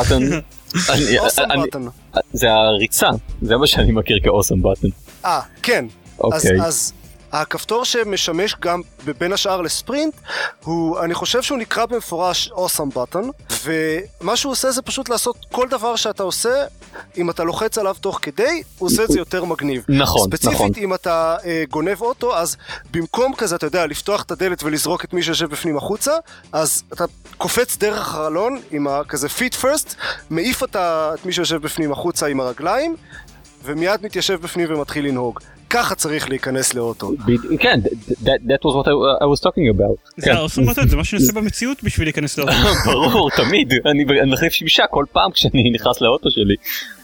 [1.19, 1.89] אוסם בטון.
[2.33, 3.09] זה הריצה,
[3.41, 4.87] זה מה שאני מכיר כאוסם בטן.
[5.25, 5.85] אה, כן.
[6.19, 6.61] אוקיי.
[6.61, 6.93] אז, אז
[7.33, 8.81] הכפתור שמשמש גם
[9.17, 10.13] בין השאר לספרינט,
[10.63, 15.67] הוא, אני חושב שהוא נקרא במפורש awesome button, ומה שהוא עושה זה פשוט לעשות כל
[15.69, 16.65] דבר שאתה עושה,
[17.17, 19.85] אם אתה לוחץ עליו תוך כדי, הוא עושה את זה יותר מגניב.
[19.89, 20.69] נכון, ספציפית, נכון.
[20.77, 22.57] אם אתה אה, גונב אוטו, אז
[22.91, 26.11] במקום כזה, אתה יודע, לפתוח את הדלת ולזרוק את מי שיושב בפנים החוצה,
[26.51, 27.05] אז אתה
[27.37, 29.95] קופץ דרך החלון עם ה- כזה feet first,
[30.29, 30.75] מעיף את
[31.25, 32.95] מי שיושב בפנים החוצה עם הרגליים,
[33.63, 35.39] ומיד מתיישב בפנים ומתחיל לנהוג.
[35.69, 37.11] ככה צריך להיכנס לאוטו.
[37.59, 40.11] כן, that, that was what I, I was talking about.
[40.17, 40.35] זה כן.
[40.35, 42.53] האוסם בטן, זה מה שאני עושה במציאות בשביל להיכנס לאוטו.
[42.91, 46.55] ברור, תמיד, אני אני מחליף שמשה כל פעם כשאני נכנס לאוטו שלי.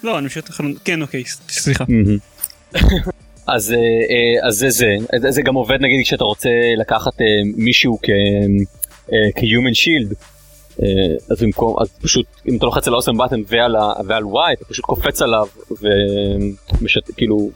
[0.03, 1.83] לא, אני משאיר את החלון, כן אוקיי, סליחה.
[3.47, 4.85] אז, אה, אה, אז זה זה,
[5.21, 8.09] זה- זה גם עובד נגיד כשאתה רוצה לקחת אה, מישהו כ-
[9.35, 10.15] כ-human shield,
[11.31, 13.75] אז במקום, אז פשוט אם אתה לוחץ על ה awesome button ועל,
[14.07, 15.47] ועל y אתה פשוט קופץ עליו
[15.81, 17.49] ומשת, כאילו,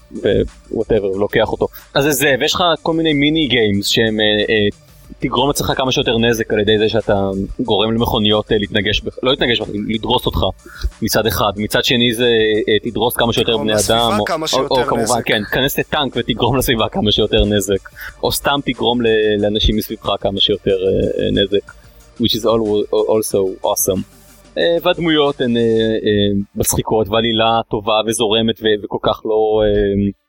[0.71, 1.67] whatever, ולוקח אותו.
[1.93, 4.67] אז זה זה, ויש לך כל מיני mini games שהם אה, אה,
[5.19, 9.31] תגרום לעצמך כמה שיותר נזק על ידי זה שאתה גורם למכוניות אה, להתנגש, בך, לא
[9.31, 10.39] להתנגש בך, לדרוס אותך
[11.01, 15.21] מצד אחד, מצד שני זה אה, תדרוס כמה שיותר בני אדם, או, או, או כמובן.
[15.25, 17.89] כן, תיכנס לטנק ותגרום לסביבה כמה שיותר נזק,
[18.23, 18.99] או סתם תגרום
[19.39, 21.82] לאנשים מסביבך כמה שיותר אה, אה, נזק,
[22.21, 24.01] which is also awesome.
[24.57, 29.61] אה, והדמויות הן אה, אה, מצחיקות ועלילה טובה וזורמת ו- וכל כך לא,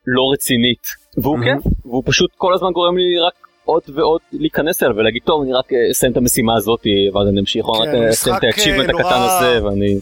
[0.07, 0.81] לא רצינית,
[1.17, 1.37] והוא.
[1.43, 3.33] כיף, והוא פשוט כל הזמן גורם לי רק
[3.65, 7.65] עוד ועוד להיכנס אליו ולהגיד טוב אני רק אסיים את המשימה הזאת ואז אני אמשיך,
[7.65, 9.99] כן, רק אסיים את ה-achievement אה, הקטן נורא- הזה ואני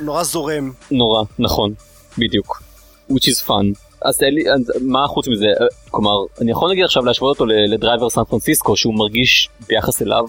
[0.00, 0.70] נורא זורם.
[0.90, 1.74] נורא נכון
[2.18, 2.62] בדיוק
[3.10, 5.46] which is fun אז אין לי אז מה חוץ מזה
[5.90, 10.24] כלומר אני יכול נגיד עכשיו להשוות אותו ל Driver San Francisco שהוא מרגיש ביחס אליו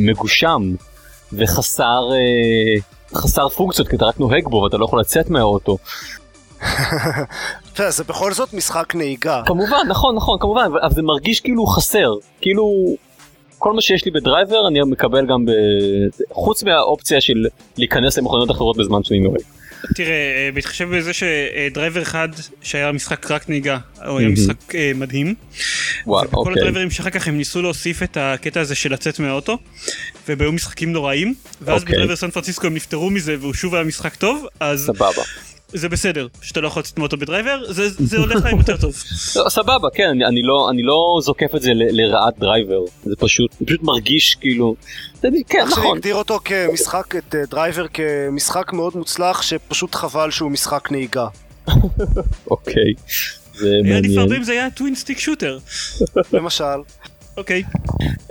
[0.00, 0.62] מגושם
[1.32, 2.80] וחסר אה,
[3.14, 5.78] חסר פונקציות כי אתה רק נוהג בו ואתה לא יכול לצאת מהאוטו
[7.74, 9.42] תראה, זה בכל זאת משחק נהיגה.
[9.46, 12.10] כמובן נכון נכון כמובן אבל זה מרגיש כאילו חסר
[12.40, 12.94] כאילו
[13.58, 15.50] כל מה שיש לי ב Driver אני מקבל גם ב...
[16.32, 19.55] חוץ מהאופציה של להיכנס למכוניות אחרות בזמן שאני נוהג.
[19.94, 22.28] תראה, אה, בהתחשב בזה ש Driver אחד
[22.62, 24.28] שהיה משחק רק נהיגה, הוא היה.
[24.28, 25.34] משחק אה, מדהים.
[26.06, 26.52] וואו אוקיי.
[26.52, 29.58] ה Driverים שאחר כך הם ניסו להוסיף את הקטע הזה של לצאת מהאוטו,
[30.28, 31.94] והם היו משחקים נוראיים, ואז אוקיי.
[31.94, 35.22] ב Driver San Francisco הם נפטרו מזה והוא שוב היה משחק טוב, אז סבבה.
[35.68, 38.94] זה בסדר שאתה לא יכול לצאת מהאוטו ב Driver, זה זה הולך להם יותר טוב.
[39.36, 43.16] לא, סבבה כן אני, אני לא אני לא זוקף את זה ל- לרעת Driver זה
[43.18, 44.74] פשוט זה פשוט מרגיש כאילו
[45.48, 50.88] כן נכון הגדיר אותו כמשחק, את אה, Driver כמשחק מאוד מוצלח, שפשוט חבל שהוא משחק
[50.90, 51.26] נהיגה.
[52.50, 52.92] אוקיי
[53.54, 55.58] זה היה עדיף הרבה מעניין אם זה היה twin stick shooter.
[56.32, 56.64] למשל.
[57.36, 57.62] אוקיי.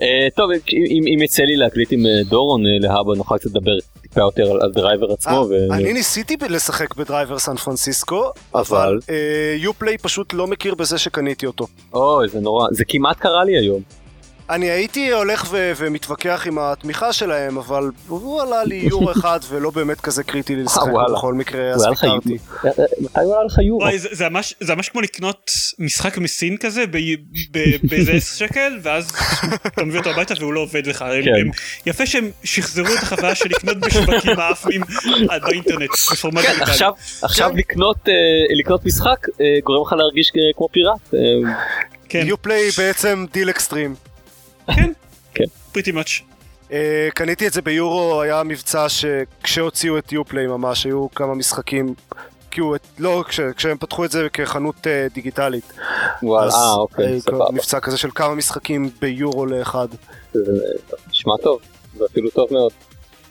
[0.02, 3.78] אה, טוב אם, אם יצא לי להקליט עם אה, דורון להבא נוכל קצת לדבר
[4.16, 5.74] טיפה יותר על, על Driver עצמו אה, ו...
[5.74, 9.00] אני ניסיתי לשחק ב Driver San Francisco, אבל?
[9.58, 11.68] Uplay פשוט לא מכיר בזה שקניתי אותו.
[11.94, 13.82] אוי זה נורא זה כמעט קרה לי היום
[14.50, 19.70] אני הייתי הולך ו- ומתווכח עם התמיכה שלהם, אבל הוא עלה לי יורו אחד ולא
[19.70, 21.14] באמת כזה קריטי לי לשחק אה.
[21.14, 22.38] בכל מקרה, הוא אז ויתרתי.
[22.66, 22.70] אה,
[23.02, 23.82] מתי הוא היה לך יורו?
[23.82, 26.98] וואי, זה, ממש, זה ממש כמו לקנות משחק מסין כזה ב,
[27.52, 29.12] ב, באיזה 10 שקל ואז
[29.68, 31.02] אתה מביא אותו הביתה והוא לא עובד לך.
[31.02, 31.32] הם, כן.
[31.36, 31.50] הם,
[31.86, 34.82] יפה שהם שחזרו את החוויה של לקנות בשווקים האפנים
[35.32, 35.90] אה, באינטרנט
[36.32, 36.62] כן.
[36.62, 37.58] עכשיו עכשיו כן.
[37.58, 38.14] לקנות אה,
[38.60, 41.20] לקנות משחק אה, גורם לך להרגיש כמו פיראט אה,
[42.10, 43.96] כן, Uplay בעצם DealExtreme.
[44.76, 44.92] כן,
[45.34, 45.44] כן.
[45.72, 46.22] pretty much.
[46.72, 51.94] אה, קניתי את זה ביורו, היה מבצע שכשהוציאו את Uplay ממש, היו כמה משחקים,
[52.52, 55.74] כאילו, לא, כש, כשהם פתחו את זה כחנות אה, דיגיטלית.
[56.24, 59.88] וואלה אה אוקיי סבבה מבצע כזה של כמה משחקים ביורו לאחד.
[60.34, 60.52] זה
[61.10, 61.60] נשמע טוב
[61.98, 62.72] זה אפילו טוב מאוד.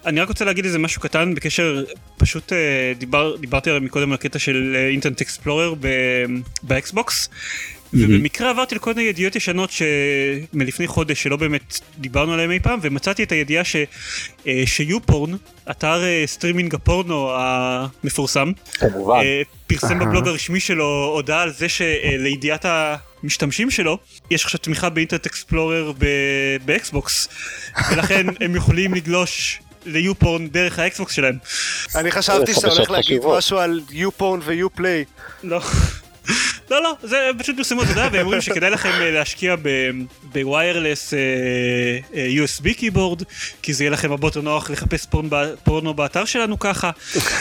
[0.07, 1.85] אני רק רוצה להגיד איזה משהו קטן בקשר,
[2.17, 2.53] פשוט
[2.99, 6.27] דיבר, דיברתי עליו מקודם על הקטע של Internet Explorer ב-
[6.63, 7.29] באקסבוקס.
[7.93, 13.23] ובמקרה עברתי לכל מיני ידיעות ישנות שמלפני חודש שלא באמת דיברנו עליהן אי פעם ומצאתי
[13.23, 13.77] את הידיעה ש,
[14.47, 15.33] אה, ש YouPorn,
[15.71, 19.17] אתר אה, סטרימינג הפורנו המפורסם, כמובן.
[19.17, 23.99] אה, פרסם בבלוג הרשמי שלו הודעה על זה שלידיעת המשתמשים שלו
[24.31, 27.29] יש עכשיו תמיכה ב Internet Explorer ב- באקסבוקס
[27.91, 31.39] ולכן הם יכולים לגלוש ל YouPorn דרך ה Xbox שלהם.
[31.95, 33.21] אני חשבתי שאתה הולך להגיד.
[33.39, 35.05] משהו על YouPorn ו Uplay.
[35.43, 35.61] לא.
[36.71, 39.57] לא לא זה פשוט פרסמו את זה והם אומרים שכדאי לכם אה, להשקיע
[40.23, 41.15] ב wireless
[42.13, 43.23] USB keyboard
[43.63, 45.07] כי זה יהיה לכם הרבה יותר נוח לחפש
[45.65, 46.91] פורנו באתר שלנו ככה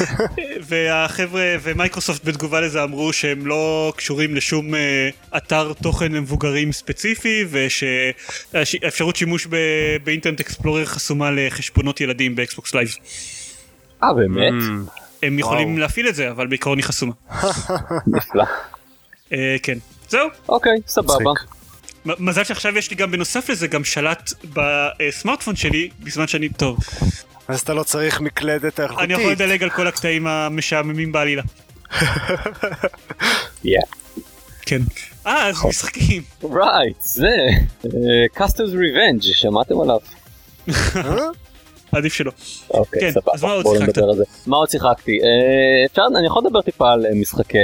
[0.68, 9.16] והחבר'ה ומייקרוסופט בתגובה לזה אמרו שהם לא קשורים לשום אה, אתר תוכן למבוגרים ספציפי ושאפשרות
[9.16, 12.90] שימוש ב- ב Internet Explorer חסומה לחשבונות ילדים ב Xbox Live.
[14.04, 14.54] אה באמת?
[15.24, 15.78] הם יכולים.
[15.78, 17.14] להפעיל את זה אבל בעיקרון היא חסומה.
[18.08, 18.44] נפלא.
[19.34, 19.78] אה, כן.
[20.10, 20.28] זהו.
[20.50, 21.32] אוקיי, סבבה.
[22.06, 26.78] מזל שעכשיו יש לי גם בנוסף לזה גם שלט בסמארטפון שלי בזמן שאני טוב
[27.48, 29.40] אז אתה לא צריך מקלדת אני יכול איכותית.
[29.48, 31.42] לדלג על כל הקטעים המשעממים בעלילה
[33.66, 33.86] Yeah.
[34.62, 34.82] כן
[35.28, 37.28] אה אז משחקים Right, זה.
[38.34, 40.00] Custer's Revenge שמעתם עליו?
[41.96, 42.32] עדיף שלא
[42.70, 43.32] אוקיי, כן, סבבה.
[43.34, 43.98] אז מה עוד שיחקת?
[43.98, 44.10] על.
[44.48, 45.20] מה עוד שיחקתי?
[45.24, 45.28] אה,
[45.86, 47.64] אפשר, אני יכול לדבר טיפה על אה, משחקי אה,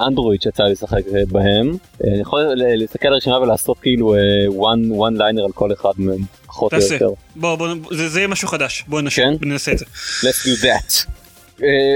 [0.00, 1.76] אה, אנדרואיד שיצא לי לשחק בהם.
[2.04, 4.14] אני יכול להסתכל על הרשימה ולעשות כאילו
[4.48, 7.08] one one liner על כל אחד מהם, פחות או תעשה יותר.
[7.36, 9.34] בוא בוא זה זה יהיה משהו חדש בוא נש- כן?
[9.42, 9.84] ננסה את זה
[10.22, 11.06] Let's do that.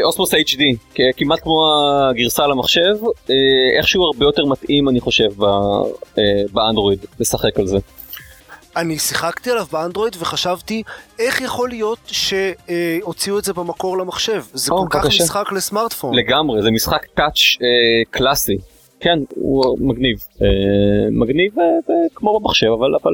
[0.04, 0.60] אוסמוס HD,
[0.94, 1.66] כ- כמעט כמו
[2.10, 2.94] הגרסה למחשב,
[3.30, 3.34] אה,
[3.78, 6.16] איכשהו הרבה יותר מתאים אני חושב ב-
[6.52, 7.76] באנדרואיד לשחק על זה.
[8.76, 10.82] אני שיחקתי עליו באנדרואיד וחשבתי
[11.18, 14.44] איך יכול להיות שהוציאו את זה במקור למחשב.
[14.52, 15.24] זה או, כל כך בבקשה.
[15.24, 16.14] משחק לסמארטפון.
[16.14, 18.56] לגמרי, זה משחק touch אה, קלאסי.
[19.00, 20.18] כן, הוא מגניב.
[20.42, 20.46] אה,
[21.10, 23.12] מגניב אה, אה, כמו במחשב, אבל, אבל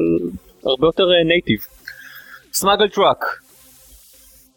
[0.65, 1.59] הרבה יותר native.
[2.53, 3.25] Smuggle Truck.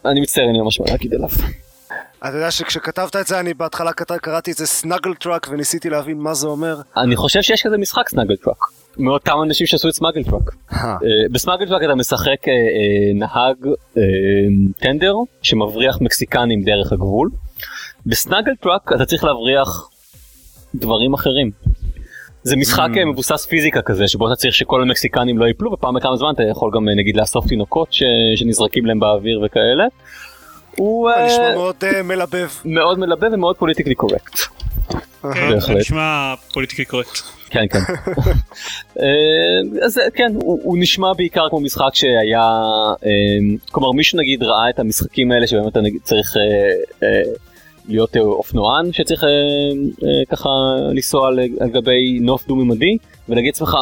[0.04, 1.28] אני מצטער, לי ממש להגיד עליו.
[2.18, 6.34] אתה יודע שכשכתבת את זה אני בהתחלה קראתי את זה Snuggle Truck וניסיתי להבין מה
[6.34, 6.80] זה אומר.
[6.96, 8.56] אני חושב שיש כזה משחק Snuggle Truck.
[8.98, 10.54] מאותם אנשים שעשו את Smuggle Truck.
[11.32, 13.66] ב Smuggle Truck אתה משחק אה, אה, נהג
[13.98, 14.02] אה,
[14.80, 17.30] טנדר שמבריח מקסיקנים דרך הגבול.
[18.06, 19.88] ב Snuggle Truck אתה צריך להבריח
[20.74, 21.50] דברים אחרים.
[22.42, 23.04] זה משחק Mm.
[23.04, 26.70] מבוסס פיזיקה כזה שבו אתה צריך שכל המקסיקנים לא ייפלו ופעם בכמה זמן אתה יכול
[26.74, 28.02] גם נגיד לאסוף תינוקות ש...
[28.36, 29.84] שנזרקים להם באוויר וכאלה.
[30.76, 32.48] הוא נשמע מאוד מלבב.
[32.64, 34.38] מאוד מלבב ומאוד politically correct.
[35.34, 37.18] כן, נשמע פוליטיקלי קורקט
[37.50, 37.78] כן כן.
[39.00, 42.62] אה, אז כן הוא, הוא נשמע בעיקר כמו משחק שהיה
[43.06, 43.10] אה,
[43.72, 46.36] כלומר מישהו נגיד ראה את המשחקים האלה שבאמת צריך
[47.02, 47.22] אה,
[47.88, 49.24] להיות אופנוען שצריך
[50.28, 50.48] ככה
[50.90, 52.96] לנסוע על, על גבי נוף דו ממדי
[53.28, 53.76] ולהגיד לעצמך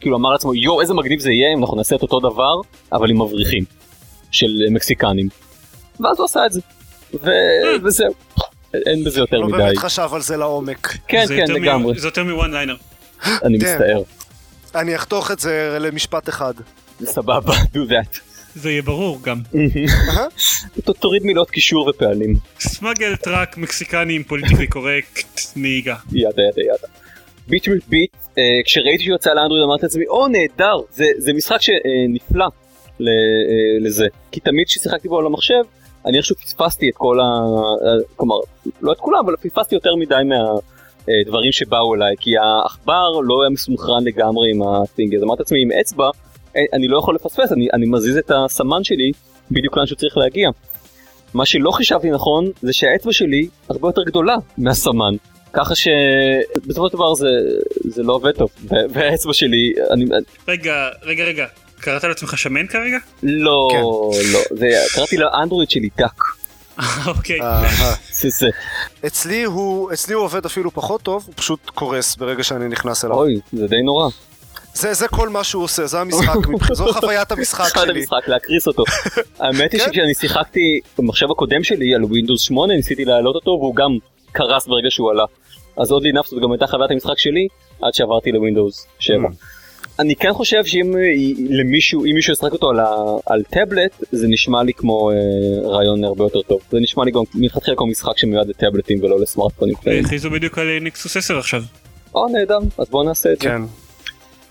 [0.00, 2.54] כאילו אמר לעצמו יואו איזה מגניב זה יהיה אם אנחנו נעשה את אותו דבר
[2.92, 3.64] אבל עם מבריחים
[4.30, 5.28] של מקסיקנים.
[6.00, 6.60] ואז הוא עשה את זה.
[7.22, 7.30] ו...
[7.84, 8.12] וזהו.
[8.74, 9.56] אין בזה יותר לא מדי.
[9.56, 10.96] באמת חשב על זה לעומק.
[11.08, 11.98] כן כן לגמרי.
[11.98, 12.76] זה יותר מ one liner
[13.26, 13.74] אני כן.
[13.74, 14.02] מצטער.
[14.74, 16.54] אני אחתוך את זה למשפט אחד.
[17.04, 18.20] סבבה, do that.
[18.54, 19.40] זה יהיה ברור גם
[20.92, 22.34] תוריד מילות קישור ופעלים.
[22.60, 26.88] Smuggle Truck מקסיקנים politically correct נהיגה yada yada yada.
[27.48, 31.58] Bit Trip Beat, אה, כשראיתי שהוא יצא לאנדרואיד אמרתי לעצמי, או נהדר, זה, זה משחק
[31.60, 32.46] שנפלא
[33.00, 33.14] ל, אה,
[33.80, 34.06] לזה.
[34.32, 35.62] כי תמיד כששיחקתי בו על המחשב,
[36.06, 37.24] אני איכשהו פספסתי את כל ה...
[37.24, 38.36] אה, כלומר,
[38.80, 44.04] לא את כולם, אבל פספסתי יותר מדי מהדברים שבאו אליי, כי העכבר לא היה מסונכרן
[44.04, 46.10] לגמרי עם הטינג, אז אמרתי לעצמי, עם אצבע,
[46.56, 49.12] אה, אני לא יכול לפספס, אני, אני מזיז את הסמן שלי
[49.50, 50.50] בדיוק לאן שהוא צריך להגיע.
[51.34, 55.14] מה שלא חישבתי נכון זה שהאצבע שלי הרבה יותר גדולה מהסמן.
[55.52, 57.28] ככה שבסופו של דבר זה,
[57.84, 58.50] זה לא עובד טוב.
[58.68, 60.04] והאצבע שלי אני
[60.48, 61.46] רגע רגע רגע
[61.80, 62.98] קראת לעצמך שמן כרגע?
[63.22, 63.80] לא כן.
[64.32, 66.22] לא זה קראתי לאנדרואיד שלי דק
[67.06, 67.38] אוקיי
[69.06, 69.42] אצלי
[70.12, 73.16] הוא עובד אפילו פחות טוב, הוא פשוט קורס ברגע שאני נכנס אליו.
[73.16, 74.08] אוי זה די נורא
[74.74, 76.34] זה זה כל מה שהוא עושה, זה המשחק,
[76.72, 77.98] זו חוויית המשחק שלי.
[78.00, 78.84] המשחק להקריס אותו
[79.40, 79.86] האמת היא כן.
[79.86, 83.90] שכשאני שיחקתי במחשב הקודם שלי על ווינדוס 8 ניסיתי להעלות אותו והוא גם
[84.32, 85.24] קרס ברגע שהוא עלה
[85.76, 87.48] אז עוד לינפס זאת גם הייתה חוויית המשחק שלי
[87.82, 89.28] עד שעברתי לווינדוס 7.
[89.98, 91.00] אני כן חושב שאם אה,
[91.48, 92.86] למישהו אם מישהו ישחק אותו על, ה,
[93.26, 95.16] על טאבלט זה נשמע לי כמו אה,
[95.68, 99.74] רעיון הרבה יותר טוב זה נשמע לי גם מלכתחילה כמו משחק שמיועד לטאבלטים ולא לסמארטפונים
[99.74, 100.04] קטנים.
[100.04, 101.62] הכריזו בדיוק על נקסוס 10 עכשיו
[102.14, 103.48] או נהדר אז בואו נעשה את זה.
[103.48, 103.62] כן.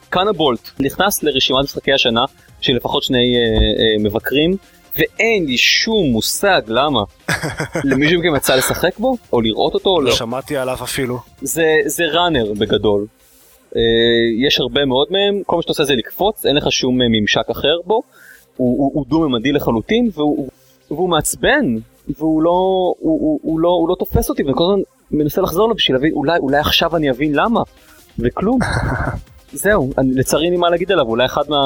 [0.10, 2.26] קאנה בולט נכנס לרשימת משחקי השנה
[2.62, 4.58] של לפחות שני אה, אה, מבקרים
[4.96, 7.04] ואין לי שום מושג למה.
[7.90, 10.10] למישהו מכם יצא לשחק בו או לראות אותו או לא.
[10.10, 11.20] לא שמעתי עליו אפילו.
[11.42, 13.06] זה זה ראנר בגדול.
[13.76, 13.82] אה,
[14.48, 17.50] יש הרבה מאוד מהם כל מה שאתה עושה זה לקפוץ אין לך שום אה, ממשק
[17.52, 18.02] אחר בו.
[18.58, 20.48] הוא, הוא, הוא דו-ממדי לחלוטין והוא,
[20.92, 21.76] והוא מעצבן
[22.18, 25.70] והוא לא הוא, הוא, הוא לא הוא לא תופס אותי ואני כל הזמן מנסה לחזור
[25.70, 27.62] לו בשביל להבין אולי אולי עכשיו אני אבין למה
[28.20, 28.60] וכלום.
[29.54, 31.58] זהו, אני, לצערי אין לי מה להגיד עליו, אולי אחד מה,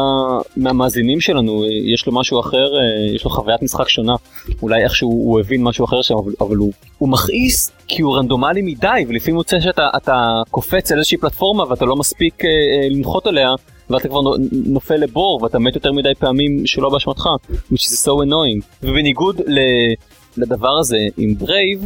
[0.58, 4.16] מהמאזינים שלנו, יש לו משהו אחר, אה, יש לו חוויית משחק שונה,
[4.62, 8.62] אולי איכשהו הוא הבין משהו אחר שם, אבל, אבל הוא, הוא מכעיס כי הוא רנדומלי
[8.62, 13.28] מדי, ולפעמים מוצא שאתה אתה קופץ על איזושהי פלטפורמה ואתה לא מספיק אה, אה, לנחות
[13.28, 13.50] עליה,
[13.90, 18.66] ואתה כבר נופל לבור ואתה מת יותר מדי פעמים שלא באשמתך, which is so annoying.
[18.84, 19.60] ובניגוד ל,
[20.38, 21.82] לדבר הזה עם Brave,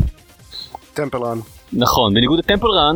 [0.93, 1.37] Temple Run.
[1.73, 2.95] נכון, בניגוד ל Temple Run,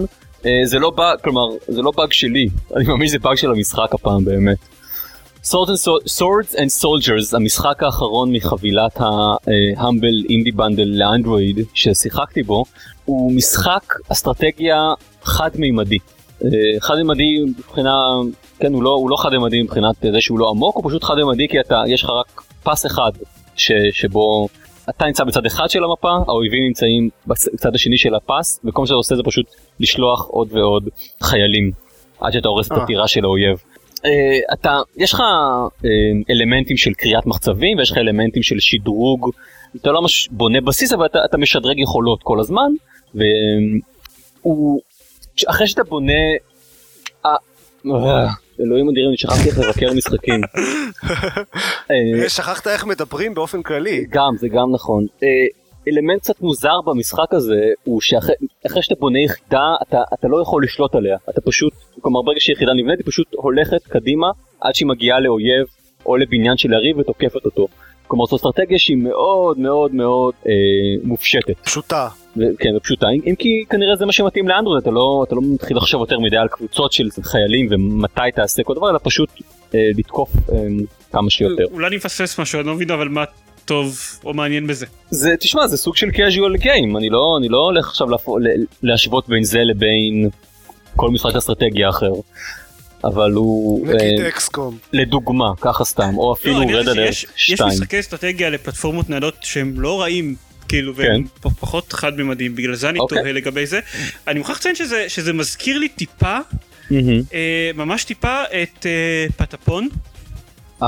[0.63, 4.25] זה לא באג, כלומר, זה לא באג שלי, אני מאמין שזה באג של המשחק הפעם
[4.25, 4.57] באמת.
[5.43, 12.65] Swords and, Soldiers, המשחק האחרון מחבילת ה-Humble Indie Bundle לאנדרואיד ששיחקתי בו,
[13.05, 15.97] הוא משחק אסטרטגיה חד-מימדי.
[16.43, 16.49] אה,
[16.79, 17.95] חד-מימדי מבחינה,
[18.59, 21.59] כן, הוא לא, הוא לא חד-מימדי מבחינת זה שהוא לא עמוק, הוא פשוט חד-מימדי כי
[21.59, 23.11] אתה, יש לך רק פס אחד
[23.55, 24.47] ש, שבו
[24.97, 28.95] אתה נמצא בצד אחד של המפה, האויבים נמצאים בצד השני של הפס, וכל מה שאתה
[28.95, 29.45] עושה זה פשוט
[29.79, 30.89] לשלוח עוד ועוד
[31.23, 31.71] חיילים,
[32.19, 32.83] עד שאתה הורס את אה.
[32.83, 33.63] הטירה של האויב.
[33.97, 34.03] Uh,
[34.53, 35.83] אתה, יש לך uh,
[36.29, 39.29] אלמנטים של קריאת מחצבים ויש לך אלמנטים של שדרוג,
[39.75, 42.71] אתה לא ממש בונה בסיס אבל אתה, אתה משדרג יכולות כל הזמן,
[43.15, 44.81] והוא,
[45.49, 46.13] אחרי שאתה בונה,
[47.25, 47.29] uh,
[48.61, 50.41] אלוהים אדירים, שכחתי איך לבקר משחקים.
[51.91, 54.05] אה, שכחת איך מדברים באופן כללי.
[54.09, 55.05] גם, זה גם נכון.
[55.23, 55.27] אה,
[55.87, 60.95] אלמנט קצת מוזר במשחק הזה הוא שאחרי שאתה בונה יחידה אתה, אתה לא יכול לשלוט
[60.95, 64.27] עליה אתה פשוט כלומר ברגע שיחידה נבנית היא פשוט הולכת קדימה
[64.61, 65.67] עד שהיא מגיעה לאויב
[66.05, 67.67] או לבניין של יריב ותוקפת אותו.
[68.11, 70.51] כלומר זו אסטרטגיה שהיא מאוד מאוד מאוד אה,
[71.03, 71.59] מופשטת.
[71.63, 72.07] פשוטה.
[72.37, 75.77] ו- כן ופשוטה אם כי כנראה זה מה שמתאים לאנדרואיד אתה לא אתה לא מתחיל
[75.77, 79.29] לחשוב יותר מדי על קבוצות של חיילים ומתי תעשה כל דבר אלא פשוט
[79.75, 80.57] אה, לתקוף אה,
[81.11, 81.63] כמה שיותר.
[81.71, 83.23] אולי אני מפספס משהו אני לא מבין אבל מה
[83.65, 84.85] טוב או מעניין בזה.
[85.09, 88.27] זה תשמע זה סוג של casual game אני לא אני לא הולך עכשיו להפ...
[88.83, 90.29] להשוות בין זה לבין
[90.95, 92.11] כל משחק אסטרטגיה אחר.
[93.03, 94.77] אבל הוא נגיד אה, אקסקום.
[94.93, 97.69] לדוגמה ככה סתם או אפילו רד אלרט שיש- יש 2.
[97.69, 100.35] משחקי אסטרטגיה לפלטפורמות ניידות שהם לא רעים.
[100.69, 101.01] כאילו כן.
[101.01, 103.17] והם פחות חד ממדיים בגלל זה אני אוקיי.
[103.21, 103.79] תוהה לגבי זה
[104.27, 106.37] אני מוכרח לציין שזה שזה מזכיר לי טיפה
[106.91, 107.21] מהמם.
[107.33, 109.87] אה, ממש טיפה את אה, פטפון
[110.83, 110.87] אה,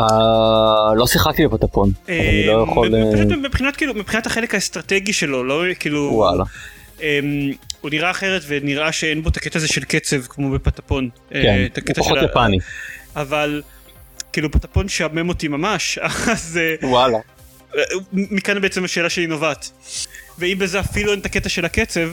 [0.96, 5.44] לא שיחקתי בפטפון אז אני לא אה, יכול פשוט מבחינת כאילו מבחינת החלק האסטרטגי שלו
[5.44, 6.44] לא כאילו וואלה
[7.82, 11.10] הוא נראה אחרת ונראה שאין בו את הקטע הזה של קצב כמו בפטפון.
[11.36, 12.58] אה, כן הוא פחות יפני.
[13.16, 13.62] אבל
[14.34, 15.98] כאילו פטפון שעמם אותי ממש
[16.34, 17.18] אז אה, וואלה.
[18.14, 19.72] מכאן בעצם השאלה שלי נובעת.
[20.40, 22.10] ואם בזה אפילו אין את הקטע של הקצב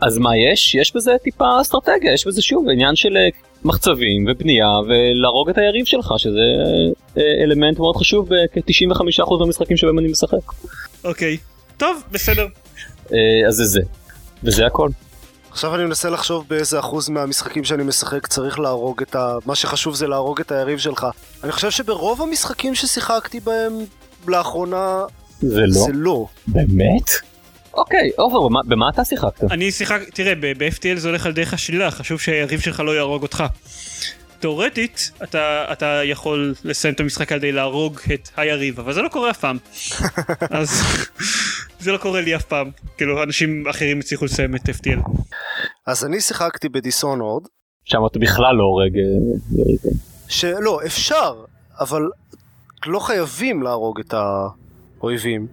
[0.00, 0.74] אז מה יש?
[0.74, 3.28] יש בזה טיפה אסטרטגיה יש בזה שוב עניין של אה,
[3.64, 6.40] מחצבים ובנייה ולהרוג את היריב שלך שזה
[7.16, 10.52] אלמנט מאוד חשוב בכ-95% מהמשחקים שבהם אני משחק.
[11.04, 11.36] אוקיי.
[11.76, 12.46] טוב בסדר.
[13.48, 13.80] אז זה זה
[14.44, 14.88] וזה הכל.
[15.50, 19.36] עכשיו אני מנסה לחשוב באיזה אחוז מהמשחקים שאני משחק צריך להרוג את ה...
[19.46, 21.06] מה שחשוב זה להרוג את היריב שלך.
[21.44, 23.72] אני חושב שברוב המשחקים ששיחקתי בהם
[24.28, 24.98] לאחרונה
[25.40, 26.26] זה לא זה לא.
[26.46, 27.10] באמת?
[27.74, 29.44] אוקיי עופר במה- במה אתה שיחקת?
[29.50, 33.22] אני שיחק תראה ב- ב-FTL זה הולך על דרך השלילה חשוב שהיריב שלך לא יהרוג
[33.22, 33.44] אותך.
[34.40, 39.08] תאורטית אתה אתה יכול לסיים את המשחק על ידי להרוג את היריב אבל זה לא
[39.08, 39.58] קורה אף פעם.
[40.50, 40.82] אז
[41.80, 45.10] זה לא קורה לי אף פעם כאילו אנשים אחרים הצליחו לסיים את FTL.
[45.86, 47.42] אז אני שיחקתי בדיסונורד,
[47.84, 49.02] שם אתה בכלל לא הורג אה,
[49.52, 49.92] יריבים.
[50.28, 51.44] שלא, אפשר,
[51.80, 52.02] אבל
[52.86, 55.46] לא חייבים להרוג את האויבים.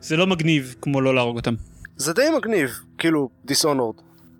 [0.00, 1.54] זה לא מגניב כמו לא להרוג אותם.
[1.96, 3.96] זה די מגניב, כאילו, דיסונורד.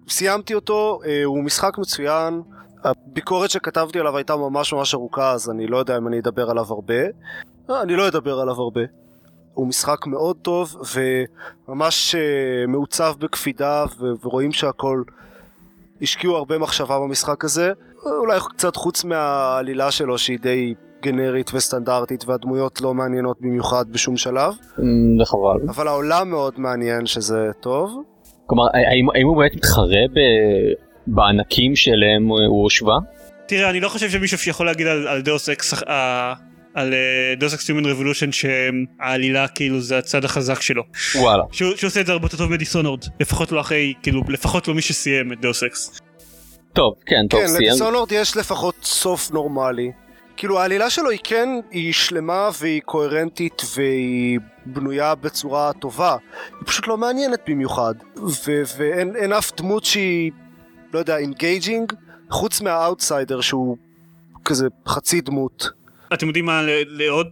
[0.09, 2.43] סיימתי אותו, אה, הוא משחק מצוין.
[2.85, 6.65] הביקורת שכתבתי עליו הייתה ממש ממש ארוכה, אז אני לא יודע אם אני אדבר עליו
[6.69, 7.03] הרבה.
[7.71, 8.81] אה, אני לא אדבר עליו הרבה.
[9.55, 10.77] הוא משחק מאוד טוב,
[11.69, 12.21] וממש אה,
[12.69, 13.85] מעוצב בקפידה,
[14.23, 15.03] ורואים שהכל...
[16.03, 17.73] השקיעו הרבה מחשבה במשחק הזה.
[18.05, 24.55] אולי קצת חוץ מהעלילה שלו, שהיא די גנרית וסטנדרטית, והדמויות לא מעניינות במיוחד בשום שלב.
[24.79, 24.85] אמ,
[25.19, 25.69] זה חבל.
[25.69, 28.03] אבל העולם מאוד מעניין שזה טוב.
[28.47, 30.73] כלומר האם האם הוא באמת מתחרה ב-
[31.07, 32.99] בענקים שאליהם הוא הושווה?
[33.47, 36.35] תראה אני לא חושב שמישהו שיכול להגיד על, על Deus Ex אה,
[36.75, 36.95] על
[37.39, 40.83] Deus Ex Human Revolution שהעלילה כאילו זה הצד החזק שלו.
[41.15, 41.43] וואלה.
[41.53, 44.69] שהוא, שהוא עושה את זה הרבה יותר טוב מ Dishonored לפחות לא אחרי כאילו לפחות
[44.69, 46.01] לא מי שסיים את Deus Ex.
[46.73, 47.69] טוב כן טוב כן, סיים.
[47.69, 49.93] ל Dishonored יש לפחות סוף נורמלי.
[50.37, 56.17] כאילו העלילה שלו היא כן, היא שלמה והיא קוהרנטית והיא בנויה בצורה טובה.
[56.61, 57.95] היא פשוט לא מעניינת במיוחד.
[58.17, 60.33] ו- ואין אין אף דמות שהיא,
[60.95, 61.93] לא יודע, engaging,
[62.31, 63.77] חוץ מהאוטסיידר שהוא
[64.45, 65.69] כזה חצי דמות.
[66.13, 67.27] אתם יודעים מה לעוד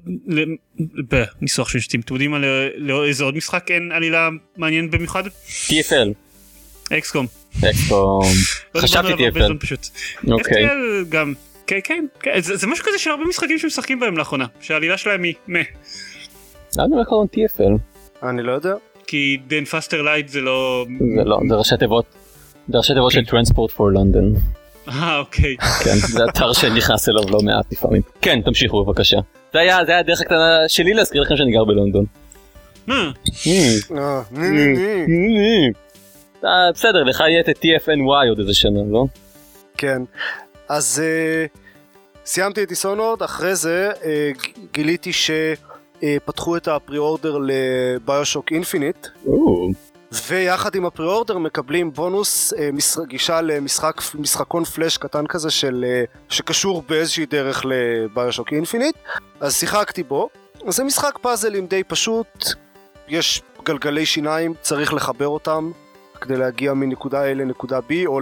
[1.40, 2.38] בניסוח של שתים אתם יודעים מה
[2.76, 5.22] לאיזה עוד משחק אין עלילה מעניין במיוחד?
[5.26, 6.08] TFL.
[6.92, 7.26] אקסקום.
[7.70, 8.22] אקסקום.
[8.74, 9.52] לא חשבתי TFL.
[10.30, 10.66] אוקיי.
[10.66, 11.34] FTL גם
[11.66, 15.22] כן, כן, כן, זה, זה משהו כזה של הרבה משחקים שמשחקים בהם לאחרונה, שהעלילה שלהם
[15.22, 15.58] היא meh.
[16.76, 17.78] למה קוראים TFL?
[18.28, 18.74] אני לא יודע.
[19.06, 20.86] כי than faster light זה לא...
[21.16, 22.04] זה לא, זה ראשי תיבות.
[22.68, 24.34] זה ראשי תיבות של Transport for London.
[24.90, 25.56] אה, אוקיי.
[25.84, 28.02] כן, זה אתר שנכנס אליו לא מעט לפעמים.
[28.20, 29.18] כן, תמשיכו בבקשה.
[29.52, 32.04] זה היה, זה היה הדרך הקטנה שלי להזכיר לכם שאני גר בלונדון.
[32.88, 33.10] אה,
[33.96, 34.22] אה.
[36.44, 39.04] אה, בסדר, לך יהיה את ה-TFNY עוד איזה שנה, לא?
[39.76, 40.02] כן.
[40.68, 41.02] אז
[42.24, 43.90] סיימתי את Dishonored, אחרי זה
[44.72, 49.06] גיליתי שפתחו את ה pre-order ל BioShock Infinite,
[50.12, 55.84] ויחד עם ה pre-order מקבלים בונוס אה, משחק, גישה למשחק, משחקון פלאש קטן כזה של,
[55.88, 58.94] אה, שקשור באיזושהי דרך ל BioShock Infinite,
[59.40, 60.28] אז שיחקתי בו.
[60.68, 62.44] זה משחק פאזלים די פשוט,
[63.08, 65.70] יש גלגלי שיניים, צריך לחבר אותם
[66.20, 68.20] כדי להגיע מנקודה A לנקודה B, או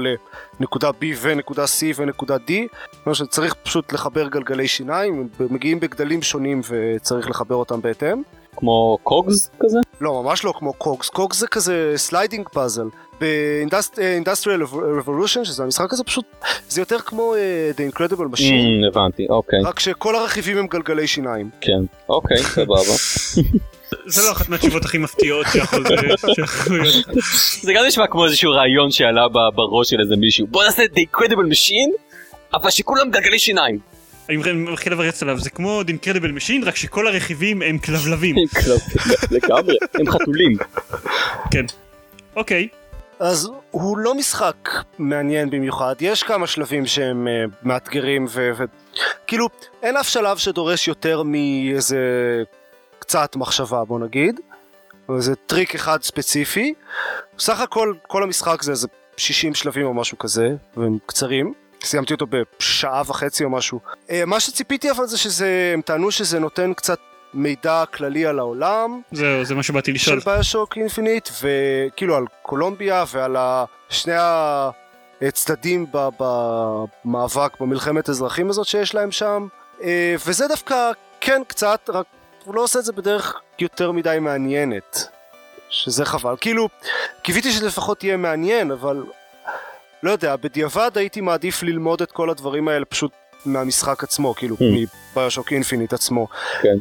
[0.61, 2.53] לנקודה B ונקודה C ונקודה D.
[3.05, 8.23] כלומר שצריך פשוט לחבר גלגלי שיניים, מגיעים בגדלים שונים וצריך לחבר אותם בהתאם.
[8.59, 9.79] כמו Cogs כזה?
[10.01, 12.87] לא, ממש לא כמו Cogs, Cogs זה כזה sliding puzzle.
[13.21, 14.63] ב Industrial
[14.99, 16.25] Revolution, שזה המשחק הזה פשוט,
[16.69, 21.07] זה יותר כמו אה, The Incredible Machine, Mm, הבנתי, אוקיי, רק שכל הרכיבים הם גלגלי
[21.07, 21.51] שיניים.
[21.61, 22.75] כן, אוקיי, סבבה.
[24.07, 26.21] זה לא אחת מהתשובות הכי מפתיעות שיכול להיות.
[27.63, 30.47] זה גם נשמע כמו איזשהו רעיון שעלה ב- בראש של איזה מישהו.
[30.47, 31.93] בוא נעשה את The Incredible Machine,
[32.55, 33.79] אבל שכולם גלגלי שיניים.
[34.29, 38.37] אני מתחיל לברץ עליו, זה כמו The Incredible Machine, רק שכל הרכיבים הם כלבלבים.
[39.31, 40.57] לגמרי, הם חתולים.
[41.51, 41.65] כן.
[42.37, 42.69] אוקיי.
[43.19, 44.69] אז הוא לא משחק
[44.99, 48.51] מעניין במיוחד, יש כמה שלבים שהם uh, מאתגרים ו...
[48.59, 48.65] ו...
[49.27, 49.49] כאילו,
[49.83, 51.99] אין אף שלב שדורש יותר מאיזה
[52.99, 54.41] קצת מחשבה בוא נגיד,
[55.17, 56.75] איזה טריק אחד ספציפי.
[57.39, 61.55] סך הכל, כל המשחק זה איזה 60 שלבים או משהו כזה, והם קצרים.
[61.85, 63.81] סיימתי אותו בשעה וחצי או משהו.
[64.09, 66.99] Uh, מה שציפיתי אבל זה שזה, הם טענו שזה נותן קצת
[67.35, 70.21] מידע כללי על העולם, זהו, זה מה שבאתי לשאול.
[70.21, 73.37] של ביושוק אינפיניט, וכאילו על קולומביה ועל
[73.89, 74.15] שני
[75.23, 75.87] הצדדים
[76.19, 79.47] במאבק, במלחמת אזרחים הזאת שיש להם שם,
[79.83, 82.07] אה, וזה דווקא כן קצת, רק
[82.45, 85.09] הוא לא עושה את זה בדרך יותר מדי מעניינת,
[85.71, 86.35] שזה חבל.
[86.41, 86.69] כאילו,
[87.23, 89.03] קיוויתי שזה לפחות יהיה מעניין, אבל
[90.03, 93.13] לא יודע, בדיעבד הייתי מעדיף ללמוד את כל הדברים האלה פשוט
[93.47, 94.63] מהמשחק עצמו, כאילו, Hmm.
[95.17, 96.27] מ BioShock Infinite עצמו.
[96.63, 96.79] כן.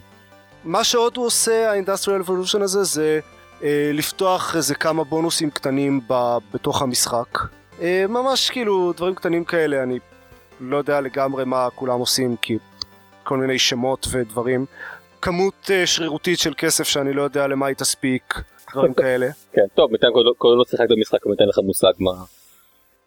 [0.63, 3.20] מה שעוד הוא עושה, ה Industrial Revolution הזה, זה
[3.63, 6.13] אה, לפתוח איזה כמה בונוסים קטנים ב,
[6.53, 7.39] בתוך המשחק.
[7.82, 9.99] אה, ממש כאילו דברים קטנים כאלה, אני
[10.59, 12.57] לא יודע לגמרי מה כולם עושים, כי
[13.24, 14.65] כל מיני שמות ודברים.
[15.22, 18.41] כמות אה, שרירותית של כסף שאני לא יודע למה היא תספיק,
[18.72, 19.28] דברים כאלה.
[19.53, 22.37] כן, טוב, בינתיים כל- כל עוד לא שיחקת במשחק, הוא נותן לך מושג מה-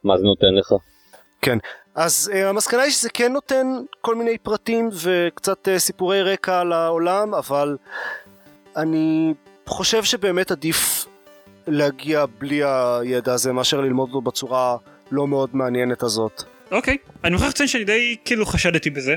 [0.05, 0.73] מה זה נותן לך.
[1.95, 3.67] אז uh, המסקנה היא שזה כן נותן
[4.01, 7.77] כל מיני פרטים וקצת uh, סיפורי רקע על העולם, אבל
[8.77, 9.35] אני
[9.67, 11.07] חושב שבאמת עדיף
[11.67, 14.77] להגיע בלי הידע הזה מאשר ללמוד אותו בצורה
[15.11, 16.43] לא מאוד מעניינת הזאת.
[16.71, 16.97] אוקיי.
[17.25, 19.15] אני מוכרח לציין שאני די כאילו חשדתי בזה.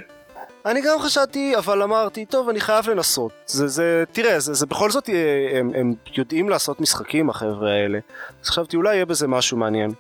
[0.66, 3.32] אני גם חשבתי, אבל אמרתי, טוב, אני חייב לנסות.
[3.46, 8.00] זה, זה, תראה, זה, זה בכל זאת, אה, הם, הם יודעים לעשות משחקים, החבר'ה האלה.
[8.44, 9.92] אז חשבתי, אולי יהיה בזה משהו מעניין.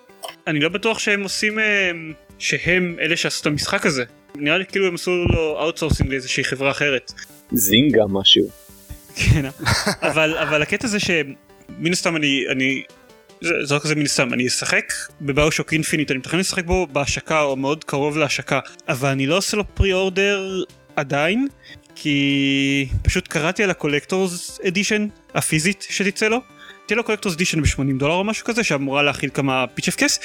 [0.47, 1.91] אני לא בטוח שהם עושים אה,
[2.39, 4.03] שהם אלה שעשו את המשחק הזה.
[4.35, 7.11] נראה לי כאילו הם עשו לו outsourcing לאיזושהי חברה אחרת.
[7.51, 8.49] Zynga משהו.
[9.15, 9.45] כן,
[10.01, 12.83] אבל אבל הקטע זה שמן הסתם אני אני
[13.41, 16.87] זה, זה לא כזה מן הסתם אני אשחק ב BioShock Infinite אני מתכנן לשחק בו
[16.87, 20.63] בהשקה או מאוד קרוב להשקה אבל אני לא עושה לו pre-order
[20.95, 21.47] עדיין
[21.95, 26.39] כי פשוט קראתי על ה collector's edition הפיזית שתצא לו.
[26.85, 30.19] תהיה לו collector's edition ב-80 דולר או משהו כזה שאמורה להכיל כמה פיצ'פקס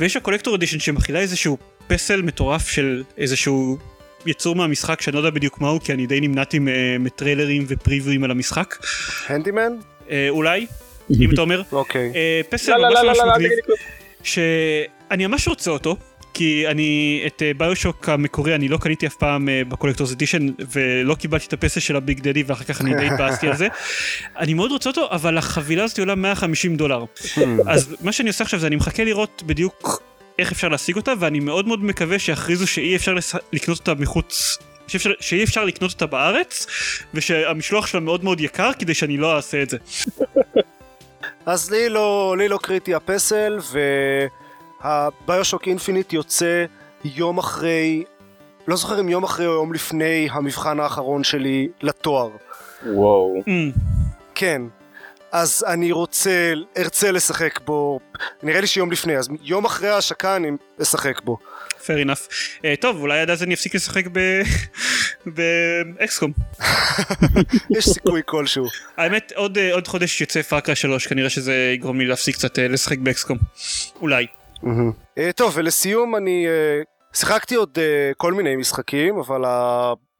[0.00, 3.78] ויש ה collector edition שמכילה איזשהו פסל מטורף של איזשהו
[4.26, 6.58] יצור מהמשחק שאני לא יודע בדיוק מהו כי אני די נמנעתי
[7.00, 8.76] מטריילרים ופריוויים על המשחק
[9.28, 9.72] הנדימן?
[10.10, 10.66] אה, אולי
[11.20, 12.12] אם אתה אומר אוקיי.
[12.14, 13.50] אה, פסל לא, לא, ממש לא, ממש מגניב.
[14.22, 15.96] שאני ממש רוצה אותו
[16.34, 20.46] כי אני את אה, BioShock המקורי אני לא קניתי אף פעם אה, ב collector's edition
[20.72, 23.68] ולא קיבלתי את הפסל של ה Big Daddy ואחר כך אני די התבאסתי על זה
[24.38, 27.04] אני מאוד רוצה אותו אבל החבילה הזאת עולה 150 דולר
[27.66, 30.02] אז מה שאני עושה עכשיו זה אני מחכה לראות בדיוק
[30.38, 33.14] איך אפשר להשיג אותה ואני מאוד מאוד מקווה שיכריזו שאי אפשר.
[33.52, 36.66] לקנות אותה מחוץ שאפשר, שאי אפשר לקנות אותה בארץ
[37.14, 39.76] ושהמשלוח שלה מאוד מאוד יקר כדי שאני לא אעשה את זה.
[41.46, 43.58] אז לי לא, לי לא קריטי הפסל,
[44.84, 46.64] וה BioShock Infinite יוצא
[47.04, 48.04] יום אחרי,
[48.68, 52.30] לא זוכר אם יום אחרי או יום לפני המבחן האחרון שלי לתואר.
[52.86, 53.42] וואו.
[53.46, 53.78] Mm,
[54.34, 54.62] כן.
[55.32, 58.00] אז אני רוצה, ארצה לשחק בו,
[58.42, 60.50] נראה לי שיום לפני, אז יום אחרי ההשקה אני
[60.82, 61.38] אשחק בו.
[61.84, 62.28] fair enough.
[62.56, 64.04] Uh, טוב, אולי עד אז אני אפסיק לשחק
[65.26, 66.32] באקסקום.
[67.78, 68.66] יש סיכוי כלשהו.
[68.96, 72.62] האמת, עוד, uh, עוד חודש יוצא פאקרה 3, כנראה שזה יגרום לי להפסיק קצת uh,
[72.62, 73.38] לשחק באקסקום.
[74.00, 74.26] אולי.
[74.64, 79.42] Uh, טוב, ולסיום אני uh, שיחקתי עוד uh, כל מיני משחקים, אבל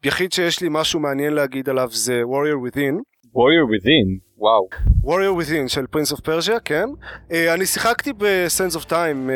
[0.02, 2.94] היחיד שיש לי משהו מעניין להגיד עליו זה Warrior Within.
[3.24, 4.68] Warrior Within, וואו.
[5.04, 6.88] Warrior Within של פרינס אוף פרז'יה, כן.
[7.30, 9.30] אני שיחקתי ב-Sense of Time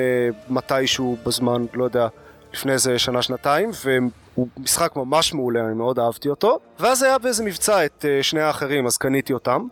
[0.51, 2.09] מתישהו בזמן, לא יודע,
[2.53, 6.59] לפני איזה שנה שנתיים, והוא משחק ממש מעולה, אני מאוד אהבתי אותו.
[6.81, 9.67] ואז היה באיזה מבצע את שני האחרים, אז קניתי אותם.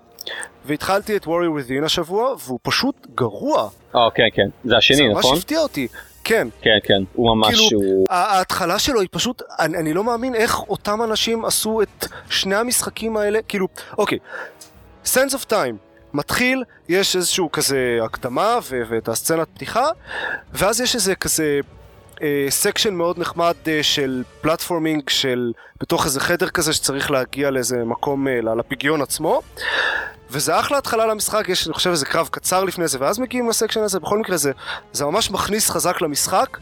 [0.66, 3.68] והתחלתי את Warrior Within השבוע, והוא פשוט גרוע.
[3.94, 4.48] אה, כן, כן.
[4.64, 5.22] זה השני, נכון?
[5.22, 5.88] זה ממש הפתיע אותי.
[6.24, 6.48] כן.
[6.60, 7.02] כן, כן.
[7.12, 7.54] הוא ממש...
[7.54, 8.06] כאילו, הוא...
[8.10, 13.16] ההתחלה שלו היא פשוט, אני, אני לא מאמין איך אותם אנשים עשו את שני המשחקים
[13.16, 13.66] האלה, כאילו,
[13.98, 14.18] אוקיי.
[15.04, 15.76] Sands of Time
[16.14, 19.88] מתחיל, יש איזשהו כזה הקדמה ו- ואת הסצנת פתיחה,
[20.52, 21.60] ואז יש איזה כזה
[22.22, 27.84] אה, section מאוד נחמד אה, של platforming של בתוך איזה חדר כזה שצריך להגיע לאיזה
[27.84, 29.42] מקום, אה, לפגיון עצמו.
[30.30, 33.52] וזה אחלה התחלה למשחק, יש אני חושב איזה קרב קצר לפני זה, ואז מגיעים ל
[33.52, 34.52] section הזה, בכל מקרה זה,
[34.92, 36.58] זה ממש מכניס חזק למשחק.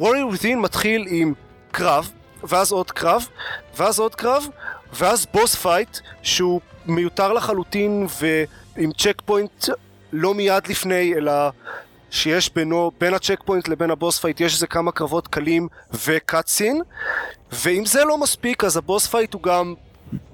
[0.00, 1.34] Warrior Within מתחיל עם
[1.70, 2.10] קרב,
[2.44, 3.26] ואז עוד קרב,
[3.76, 4.46] ואז עוד קרב,
[4.92, 9.68] ואז boss fight שהוא מיותר לחלוטין ועם checkpoint
[10.12, 11.32] לא מיד לפני אלא
[12.10, 15.68] שיש בינו, בין ה checkpoint לבין ה boss fight יש איזה כמה קרבות קלים
[16.06, 16.82] ו cutscene
[17.52, 19.74] ואם זה לא מספיק אז ה boss fight הוא גם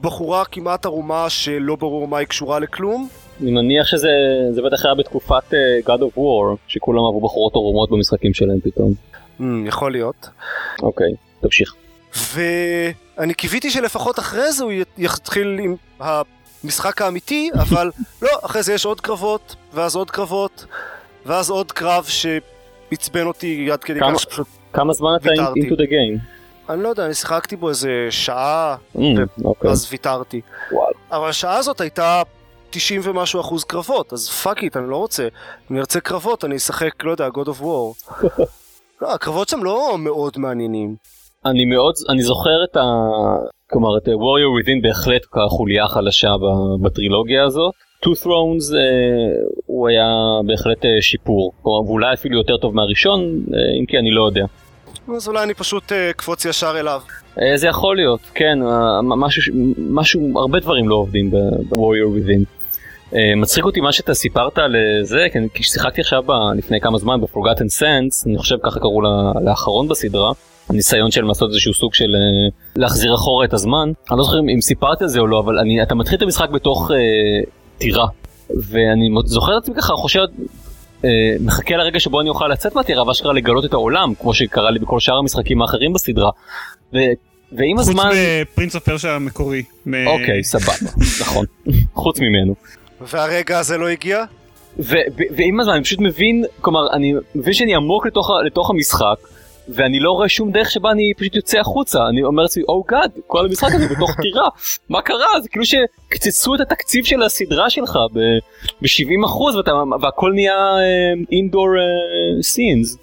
[0.01, 3.09] בחורה כמעט ערומה שלא ברור מה היא קשורה לכלום
[3.43, 4.09] אני מניח שזה
[4.51, 8.95] זה בטח היה בתקופת אה, God of War שכולם אהבו בחורות ערומות במשחקים שלהם פתאום.
[9.41, 10.29] ממ, יכול להיות.
[10.83, 11.75] אוקיי, תמשיך.
[12.35, 17.91] ואני קיוויתי שלפחות אחרי זה הוא יתחיל עם המשחק האמיתי, אבל
[18.23, 20.67] לא, אחרי זה יש עוד קרבות, ואז עוד קרבות,
[21.27, 26.42] ואז עוד קרב שעצבן אותי עד כדי כך שפשוט כמה זמן אתה into the game?
[26.71, 28.99] אני לא יודע, אני שיחקתי בו איזה שעה, ממ,
[29.45, 29.71] אוקיי.
[29.71, 30.41] ואז ויתרתי.
[30.73, 30.93] וואלה.
[31.13, 32.23] אבל השעה הזאת הייתה
[32.71, 35.23] 90 ומשהו אחוז קרבות, אז fuck it, אני לא רוצה.
[35.23, 35.29] אם
[35.71, 38.15] אני ארצה קרבות, אני אשחק, לא יודע, God of War.
[39.03, 40.97] לא, הקרבות שם לא מאוד מעניינים.
[41.45, 42.83] אני מאוד, אני זוכר את ה...
[43.71, 46.29] כלומר את Warrior Within בהחלט כחוליה חלשה
[46.83, 47.73] בטרילוגיה הזאת.
[48.05, 48.81] Two Thrones אה,
[49.67, 50.07] הוא היה
[50.47, 54.45] בהחלט אה, שיפור, כלומר ואולי אפילו יותר טוב מהראשון, אה, אם כי אני לא יודע.
[55.09, 57.01] אז אולי אני פשוט אה, אקפוץ ישר אליו.
[57.43, 61.77] אה, זה יכול להיות, כן, אה, משהו, משהו, הרבה דברים לא עובדים ב-Warrior
[62.19, 62.45] Within.
[63.15, 66.23] אה, מצחיק אותי מה שאתה סיפרת על אה, זה, כי שיחקתי עכשיו
[66.57, 69.01] לפני כמה זמן ב-Forgotten Sands, אני חושב ככה קראו
[69.45, 70.33] לאחרון בסדרה,
[70.71, 73.93] הניסיון של לעשות איזשהו סוג של אה, להחזיר אחורה את הזמן.
[74.11, 76.51] אני לא זוכר אם- סיפרתי על זה או לא, אבל אני, אתה מתחיל את המשחק
[76.51, 76.97] בתוך אה,
[77.79, 78.07] טירה,
[78.71, 80.25] ואני זוכר את עצמי ככה, חושב, אה,
[81.41, 85.01] מחכה לרגע שבו אני אוכל לצאת מהטירה ואשכרה לגלות את העולם, כמו שקרה לי בכל
[85.01, 86.31] שאר המשחקים האחרים בסדרה.
[86.95, 86.99] ו...
[87.53, 88.11] ועם חוץ הזמן...
[88.43, 89.63] מפרינס אוף פרשה המקורי.
[89.87, 90.73] מ- אוקיי, סבבה,
[91.21, 91.47] נכון.
[91.95, 92.55] חוץ ממנו.
[93.01, 94.25] והרגע הזה לא הגיע?
[94.79, 94.83] ו-
[95.19, 99.17] ו- ועם הזמן אני פשוט מבין, כלומר, אני מבין שאני עמוק לתוך, לתוך המשחק,
[99.69, 101.99] ואני לא רואה שום דרך שבה אני פשוט יוצא החוצה.
[102.09, 104.49] אני אומר לעצמי, oh God, כל המשחק הזה בתוך טירה,
[104.89, 105.41] מה קרה?
[105.43, 109.57] זה כאילו שקצצו את התקציב של הסדרה שלך ב-70%
[110.03, 110.57] והכל נהיה
[111.33, 111.69] indoor
[112.43, 112.97] scenes.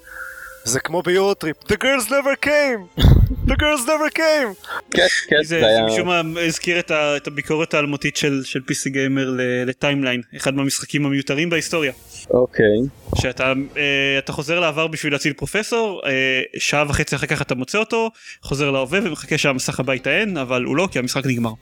[0.64, 3.00] זה כמו ב EuroTrip, The girls never came!
[3.50, 4.68] The girls never came!
[4.90, 5.86] כן, כן, זה, זה זה היה...
[5.86, 10.20] משום מה הזכיר את, ה, את הביקורת האלמותית של, של PC Gamer ל- ל Timeline,
[10.36, 11.92] אחד מהמשחקים המיותרים בהיסטוריה.
[12.30, 12.78] אוקיי.
[13.14, 17.78] שאתה אה, אתה חוזר לעבר בשביל להציל פרופסור, אה, שעה וחצי אחר כך אתה מוצא
[17.78, 18.10] אותו,
[18.42, 21.52] חוזר להווה ומחכה שהמסך הבא יטען, אבל הוא לא כי המשחק נגמר.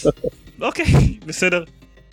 [0.60, 0.84] אוקיי,
[1.26, 1.64] בסדר.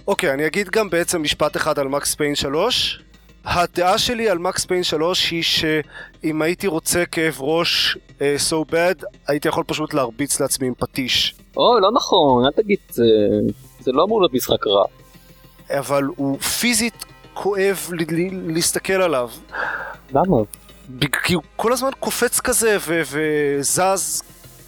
[0.07, 2.99] אוקיי, אני אגיד גם בעצם משפט אחד על מקס פיין 3.
[3.45, 9.05] הדעה שלי על מקס פיין 3 היא שאם הייתי רוצה כאב ראש uh, so bad,
[9.27, 11.35] הייתי יכול פשוט להרביץ לעצמי עם פטיש.
[11.57, 13.03] אוי, לא נכון, אל תגיד, זה,
[13.79, 14.85] זה לא אמור להיות משחק רע.
[15.69, 17.05] אבל הוא פיזית
[17.35, 19.29] כואב ל- ל- להסתכל עליו.
[20.13, 20.37] למה?
[21.23, 24.21] כי הוא כל הזמן קופץ כזה וזז.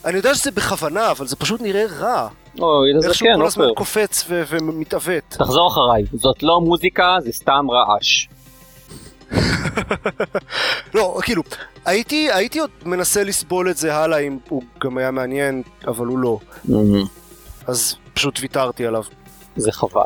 [0.05, 2.27] אני יודע שזה בכוונה, אבל זה פשוט נראה רע.
[2.59, 3.75] אוי, זה איכשהו כן, כל הזמן עופר.
[3.77, 5.23] קופץ ומתעוות.
[5.29, 8.27] תחזור אחריי, זאת לא מוזיקה, זה סתם רעש.
[10.95, 11.43] לא, כאילו,
[11.85, 16.19] הייתי, הייתי עוד מנסה לסבול את זה הלאה אם הוא גם היה מעניין, אבל הוא
[16.19, 16.39] לא.
[17.67, 19.03] אז פשוט ויתרתי עליו.
[19.55, 20.01] זה חבל.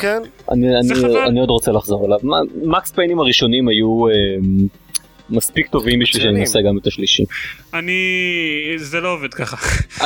[0.00, 0.22] כן?
[0.52, 1.16] אני, אני.
[1.26, 2.18] אני עוד רוצה לחזור אליו.
[2.62, 4.12] מקס פיינים הראשונים היו, אה,
[5.30, 6.40] מספיק טובים בשביל שאני.
[6.40, 7.24] אנסה גם את השלישי.
[7.74, 8.00] אני...
[8.76, 9.56] זה לא עובד ככה.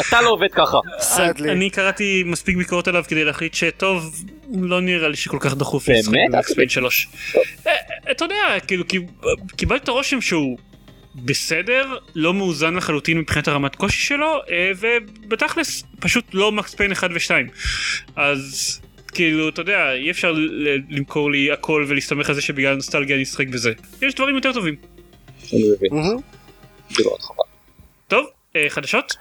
[0.00, 0.78] אתה לא עובד ככה.
[0.98, 1.52] סדלי.
[1.52, 4.24] אני קראתי מספיק ביקורות עליו כדי להחליט שטוב,
[4.60, 5.88] לא נראה לי שכל כך דחוף?
[5.88, 6.74] לשחק עד במקספיין כדי?
[6.74, 7.08] 3.
[8.10, 8.36] אתה יודע,
[8.66, 9.10] כאילו, קיב-
[9.56, 10.58] קיבלתי את הרושם שהוא
[11.14, 17.10] בסדר, לא מאוזן לחלוטין מבחינת הרמת קושי שלו, אה, ובתכלס פשוט לא מקס פיין 1
[17.14, 17.30] ו-2.
[18.16, 18.80] אז...
[19.14, 23.22] כאילו, אתה יודע, אי אפשר ל- למכור לי הכל ולהסתמך על זה שבגלל נוסטלגיה אני
[23.22, 23.72] אשחק בזה.
[24.02, 24.74] יש דברים יותר טובים.
[25.52, 26.16] אני מבין.
[28.08, 29.16] טוב, אה, חדשות?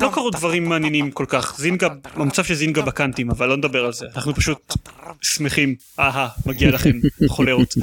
[0.00, 1.54] לא קרו דברים מעניינים כל כך.
[1.58, 4.06] זינגה, במצב של זינגה בקאנטים, אבל לא נדבר על זה.
[4.16, 4.74] אנחנו פשוט
[5.22, 5.74] שמחים.
[5.98, 6.92] אהה, מגיע לכם,
[7.28, 7.74] חולרות.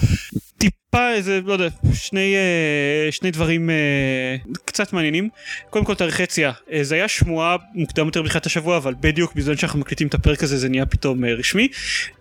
[0.95, 3.75] טיפה איזה, לא יודע, שני, אה, שני דברים אה,
[4.65, 5.29] קצת מעניינים.
[5.69, 6.51] קודם כל תאריך יציאה.
[6.71, 10.43] אה, זה היה שמועה מוקדם יותר בתחילת השבוע, אבל בדיוק בזמן שאנחנו מקליטים את הפרק
[10.43, 11.67] הזה זה נהיה פתאום אה, רשמי.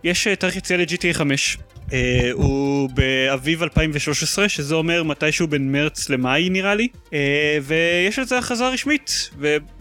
[0.04, 1.58] יש אה, תאריך יציאה ל-GTA 5.
[1.92, 6.88] אה, הוא באביב 2013, שזה אומר מתישהו בין מרץ למאי נראה לי.
[7.12, 9.30] אה, ויש לזה הכרזה רשמית,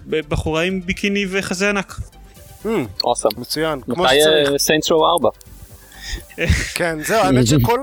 [0.08, 2.00] ובחורה עם ביקיני וחזה ענק.
[3.04, 3.30] Awesome.
[3.38, 4.58] מצוין, כמו מתי שצריך.
[4.58, 5.30] Saints Row 4?
[6.76, 7.80] כן, זהו, האמת שכל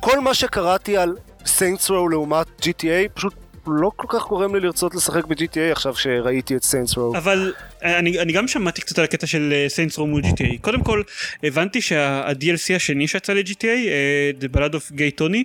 [0.00, 3.34] כל מה שקראתי על Saints Row לעומת GTA פשוט
[3.66, 7.16] לא כל כך גורם לי לרצות לשחק ב-GTA עכשיו שראיתי את Saints Row.
[7.16, 7.52] אבל
[7.84, 10.60] אה, אני, אני גם שמעתי קצת על הקטע של Saints Row מול GTA.
[10.60, 11.02] קודם כל,
[11.42, 15.42] הבנתי שה-DLC השני שיצא ל-GTA, אה, The Ballad of Gay Tony,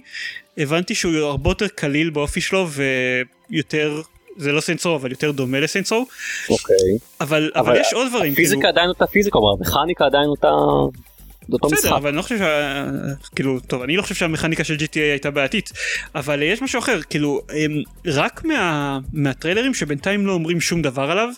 [0.57, 2.67] הבנתי שהוא הרבה יותר קליל באופי שלו
[3.49, 4.01] ויותר,
[4.37, 5.57] זה לא רו אבל יותר דומה
[5.91, 6.05] רו,
[6.49, 6.75] אוקיי.
[7.21, 8.33] אבל, אבל, אבל יש עוד דברים.
[8.33, 10.49] הפיזיקה עדיין אותה פיזיקה, כלומר המכניקה עדיין אותה...
[11.51, 11.91] אותו בסדר, משחק.
[11.97, 12.85] אבל אני לא חושב שה...
[13.35, 15.71] כאילו, טוב, אני לא חושב שהמכניקה של GTA הייתה בעייתית,
[16.15, 21.29] אבל יש משהו אחר, כאילו, הם, רק מה, מהטריילרים שבינתיים לא אומרים שום דבר עליו,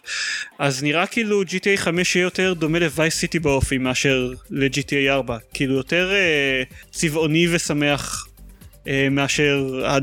[0.59, 5.75] אז נראה כאילו GTA 5 יהיה יותר דומה לווייס סיטי באופי מאשר ל-GTA 4, כאילו
[5.75, 8.27] יותר אה, צבעוני ושמח
[8.87, 9.97] אה, מאשר ה...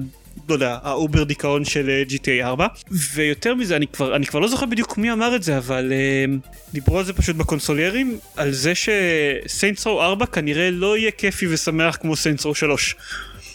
[0.48, 2.66] לא יודע, ה over דיכאון של אה, GTA 4
[3.14, 6.24] ויותר מזה אני כבר אני כבר לא זוכר בדיוק מי אמר את זה אבל אה,
[6.72, 11.96] דיברו על זה פשוט בקונסוליירים על זה שסיינטס רו 4 כנראה לא יהיה כיפי ושמח
[11.96, 12.96] כמו Saints Row 3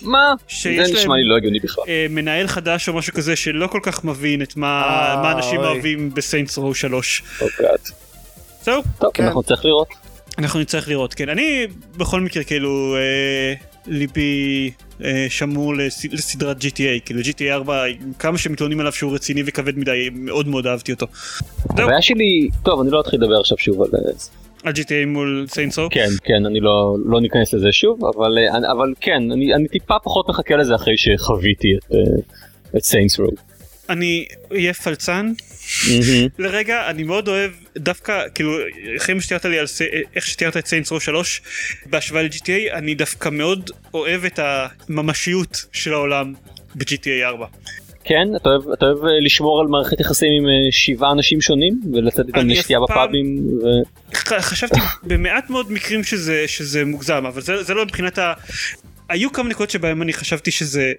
[0.01, 0.33] מה?
[0.63, 1.83] זה נשמע לי לא הגיוני בכלל.
[1.87, 5.59] אה, מנהל חדש או משהו כזה שלא כל כך מבין את מה, אה, מה אנשים
[5.59, 5.67] אוי.
[5.67, 7.65] אוהבים ב Saints Row 3 אוקיי.
[8.61, 9.23] זהו טוב, כן.
[9.23, 9.87] אנחנו נצטרך לראות.
[10.37, 11.67] אנחנו נצטרך לראות כן אני
[11.97, 13.53] בכל מקרה כאילו אה,
[13.87, 14.71] ליבי
[15.03, 17.83] אה, שמור לס, לסדרת GTA כאילו GTA 4
[18.19, 21.05] כמה שמתלוננים עליו שהוא רציני וכבד מדי מאוד מאוד אהבתי אותו.
[21.69, 24.29] הבעיה שלי, טוב אני לא אתחיל לדבר עכשיו שוב על אה, זה.
[24.63, 25.87] על GTA מול Saints Row.
[25.91, 29.67] כן כן אני לא לא ניכנס לזה שוב אבל אה, אני- אבל כן אני אני
[29.67, 31.99] טיפה פחות מחכה לזה אחרי שחוויתי את אה,
[32.77, 33.27] את Saints Row.
[33.89, 35.31] אני אהיה פלצן
[36.39, 38.57] לרגע אני מאוד אוהב דווקא כאילו
[38.97, 39.65] אחרי שתיארת לי על
[40.15, 41.41] איך שתיארת את סיינטס רו 3
[41.85, 46.33] בהשוואה ל-GTA אני דווקא מאוד אוהב את הממשיות של העולם
[46.75, 47.45] ב-GTA 4.
[48.03, 51.81] כן אתה אוהב אתה אוהב אה, לשמור על מערכת יחסים עם אה, שבעה אנשים שונים
[51.93, 53.37] ולצאת איתם לשתייה בפאבים.
[53.37, 53.65] ו...
[54.39, 58.33] חשבתי במעט מאוד מקרים שזה שזה מוגזם אבל זה, זה לא מבחינת ה...
[59.09, 60.93] היו כמה נקודות שבהם אני חשבתי שזה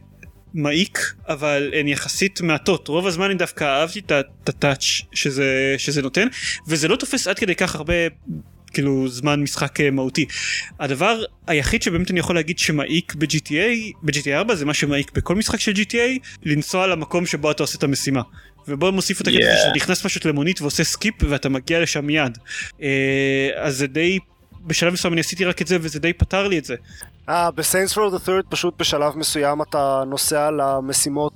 [0.55, 6.03] מעיק אבל הן יחסית מעטות רוב הזמן אני דווקא אהבתי את ה touch שזה שזה
[6.03, 6.29] נותן
[6.69, 7.95] וזה לא תופס עד כדי כך הרבה
[8.73, 10.27] כאילו זמן משחק אה, מהותי.
[10.81, 15.61] הדבר היחיד שבאמת אני יכול להגיד שמעיק ב-GTA, ב-GTA 4 זה מה שמעיק בכל משחק
[15.61, 18.23] של GTA, לנסוע למקום שבו אתה עושה את המשימה.
[18.69, 19.59] ובוא מוסיף את הקטע Yeah.
[19.59, 22.39] שאתה נכנס פשוט למונית ועושה skip ואתה מגיע לשם מיד.
[22.83, 24.19] אה, אז זה די,
[24.69, 26.75] בשלב מסוים אני עשיתי רק את זה וזה די פתר לי את זה.
[27.29, 31.33] אה, בסיינס רו the third פשוט בשלב מסוים אתה נוסע למשימות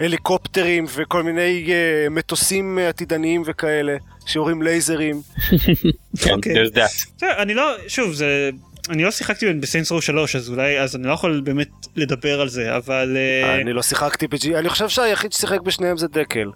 [0.00, 3.96] בהליקופטרים וכל מיני uh, מטוסים עתידניים וכאלה
[4.26, 5.22] שיורים לייזרים.
[6.22, 6.54] כן, אוקיי.
[6.54, 7.24] there's that.
[7.38, 8.50] אני לא, שוב, זה...
[8.90, 12.48] אני לא שיחקתי בסיינס רו 3 אז אולי אז אני לא יכול באמת לדבר על
[12.48, 14.56] זה אבל אה, אני לא שיחקתי בג'י...
[14.56, 16.50] אני חושב שהיחיד ששיחק בשניהם זה דקל.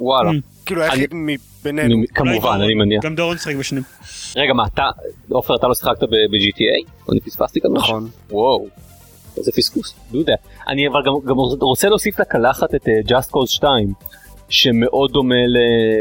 [0.00, 0.30] וואלה.
[0.66, 2.02] כאילו היחיד מבינינו.
[2.14, 3.04] כמובן אני מניח.
[3.04, 3.84] גם דורון שיחק בשניהם.
[4.36, 4.82] רגע מה אתה
[5.28, 6.90] עופר אתה לא שיחקת ב-GTA?
[7.12, 7.70] אני פספסתי כאן?
[7.72, 8.08] נכון.
[8.30, 8.68] וואו.
[9.36, 9.94] איזה פספוס.
[10.12, 10.68] that.
[10.68, 13.92] אני אבל גם, גם רוצה להוסיף לקלחת את אה, Just Cause 2
[14.50, 15.34] שמאוד דומה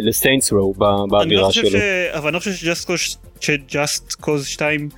[0.01, 1.79] ל Saints Row לא באווירה חושב שלו.
[2.13, 4.89] אבל אני לא חושב ש Just Cause ש Just Cause 2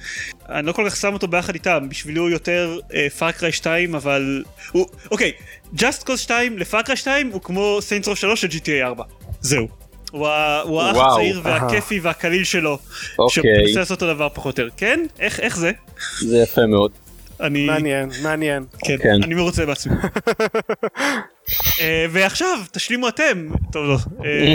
[0.49, 2.79] אני לא כל כך שם אותו ביחד איתם בשבילי הוא יותר
[3.19, 5.31] Far Cry 2 אבל הוא אוקיי
[5.75, 9.03] Just Cause 2 ל Far Cry 2 הוא כמו Saints Row 3 של GTA 4
[9.41, 9.67] זהו.
[10.11, 10.27] הוא
[10.81, 11.41] האח הצעיר.
[11.43, 12.77] והכיפי והקליל שלו
[13.19, 13.43] אוקיי.
[13.65, 15.71] שמנסה לעשות אותו דבר פחות או יותר כן איך איך זה
[16.19, 16.91] זה יפה מאוד.
[17.41, 18.63] אני מעניין, מעניין.
[18.85, 19.23] כן, כן.
[19.23, 19.93] אני מרוצה בעצמי
[21.81, 23.47] אה, ועכשיו תשלימו אתם.
[23.71, 23.97] טוב לא.
[24.25, 24.53] אה,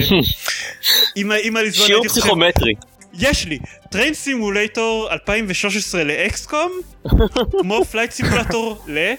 [1.16, 2.04] אם ה- אם הליזמן שיעור.
[2.08, 2.74] פסיכומטרי.
[3.18, 3.58] יש לי
[3.90, 6.72] Train Simulator 2013 ל XCOM
[7.60, 9.12] כמו Flight Simulator ל...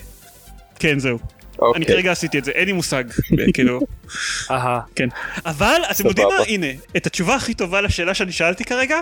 [0.80, 1.20] כן זהו.
[1.62, 1.86] אני אוקיי.
[1.86, 3.04] כרגע עשיתי את זה אין לי מושג
[3.54, 3.80] כאילו
[4.52, 4.80] אהה.
[4.96, 5.08] כן
[5.46, 6.44] אבל אתם יודעים מה.
[6.48, 9.00] הנה את התשובה הכי טובה לשאלה שאני שאלתי כרגע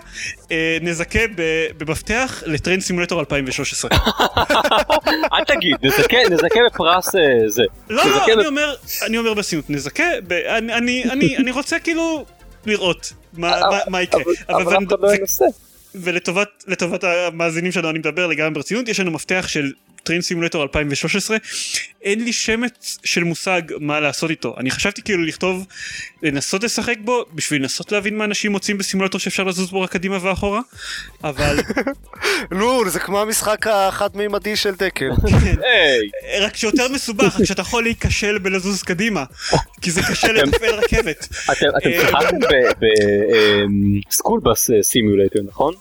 [0.51, 3.91] אה, נזכה ב- במפתח לטריין סימולטור 2013
[5.33, 7.63] אל תגיד, נזכה, נזכה בפרס אה, זה.
[7.89, 8.75] לא לא אני אומר
[9.07, 12.25] אני אומר ברצינות נזכה ב- אני אני אני אני רוצה כאילו
[12.65, 13.13] לראות
[13.87, 15.45] מה יקרה אבל אף אחד לא ינסה.
[15.95, 19.71] ולטובת לטובת המאזינים שלנו אני מדבר לגמרי ברצינות יש לנו מפתח של
[20.05, 21.37] Train Simulator 2013
[22.01, 24.55] אין לי שמץ של מושג מה לעשות איתו.
[24.57, 25.65] אני חשבתי כאילו לכתוב
[26.23, 30.17] לנסות לשחק בו בשביל לנסות להבין מה אנשים מוצאים בסימולטור שאפשר לזוז בו רק קדימה
[30.21, 30.61] ואחורה
[31.23, 31.59] אבל
[32.59, 35.09] נו, זה כמו המשחק החד-מימדי של דקל.
[35.71, 36.09] היי,
[36.41, 39.23] רק שיותר מסובך רק שאתה יכול להיכשל בלזוז קדימה
[39.81, 41.27] כי זה קשה לתפעל רכבת.
[41.51, 42.37] אתם אתם אה, שיחקתם
[44.09, 45.73] ב School Bus Simulator נכון?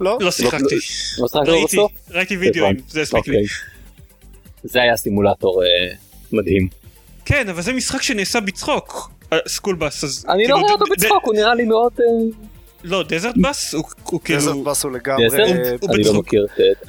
[0.00, 0.18] לא?
[0.20, 0.74] לא שיחקתי
[1.18, 1.92] לא ראיתי בסוף?
[2.10, 2.82] ראיתי וידאוים הבנתי.
[2.88, 3.46] זה הספיק לי אוקיי.
[4.62, 5.94] זה היה סימולטור אה,
[6.32, 6.68] מדהים.
[7.24, 9.10] כן אבל זה משחק שנעשה בצחוק
[9.48, 11.92] School Bus אז אני כאילו, לא רואה אותו בצחוק, הוא נראה לי מאוד...
[12.00, 12.04] אה,
[12.84, 15.26] לא Desert Bus הוא כאילו bus הוא לגמרי...
[15.26, 15.40] Desert?
[15.40, 16.14] אה, אני לא.
[16.14, 16.88] מכיר את...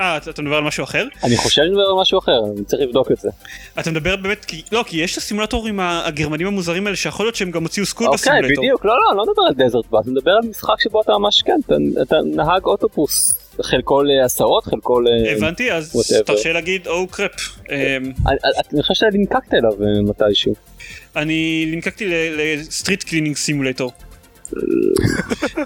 [0.00, 2.82] אה אתה מדבר על משהו אחר אני חושב שאני מדבר על משהו אחר, אני צריך
[2.82, 3.28] לבדוק את זה.
[3.80, 7.50] אתה מדבר באמת כי לא כי יש את הסימולטורים הגרמנים המוזרים האלה שיכול להיות שהם
[7.50, 8.64] גם הוציאו School אוקיי, Bus Simulator.
[8.64, 11.12] בדיוק, לא, לא, אני לא מדבר על Desert Bus, אני מדבר על משחק שבו אתה
[11.18, 13.42] ממש, כן, אתה- אתה נהג אוטובוס.
[13.62, 15.06] חלקו להסעות, חלקו ל...
[15.36, 16.12] הבנתי אז.
[16.26, 17.30] תרשה להגיד oh crap.
[17.30, 18.36] אמ, אני- אני
[18.72, 20.54] אני חושב שלינקקת אליו אה, מתישהו.
[21.16, 22.04] אני לינקקתי
[22.36, 23.92] ל Street Cleaning Simulator.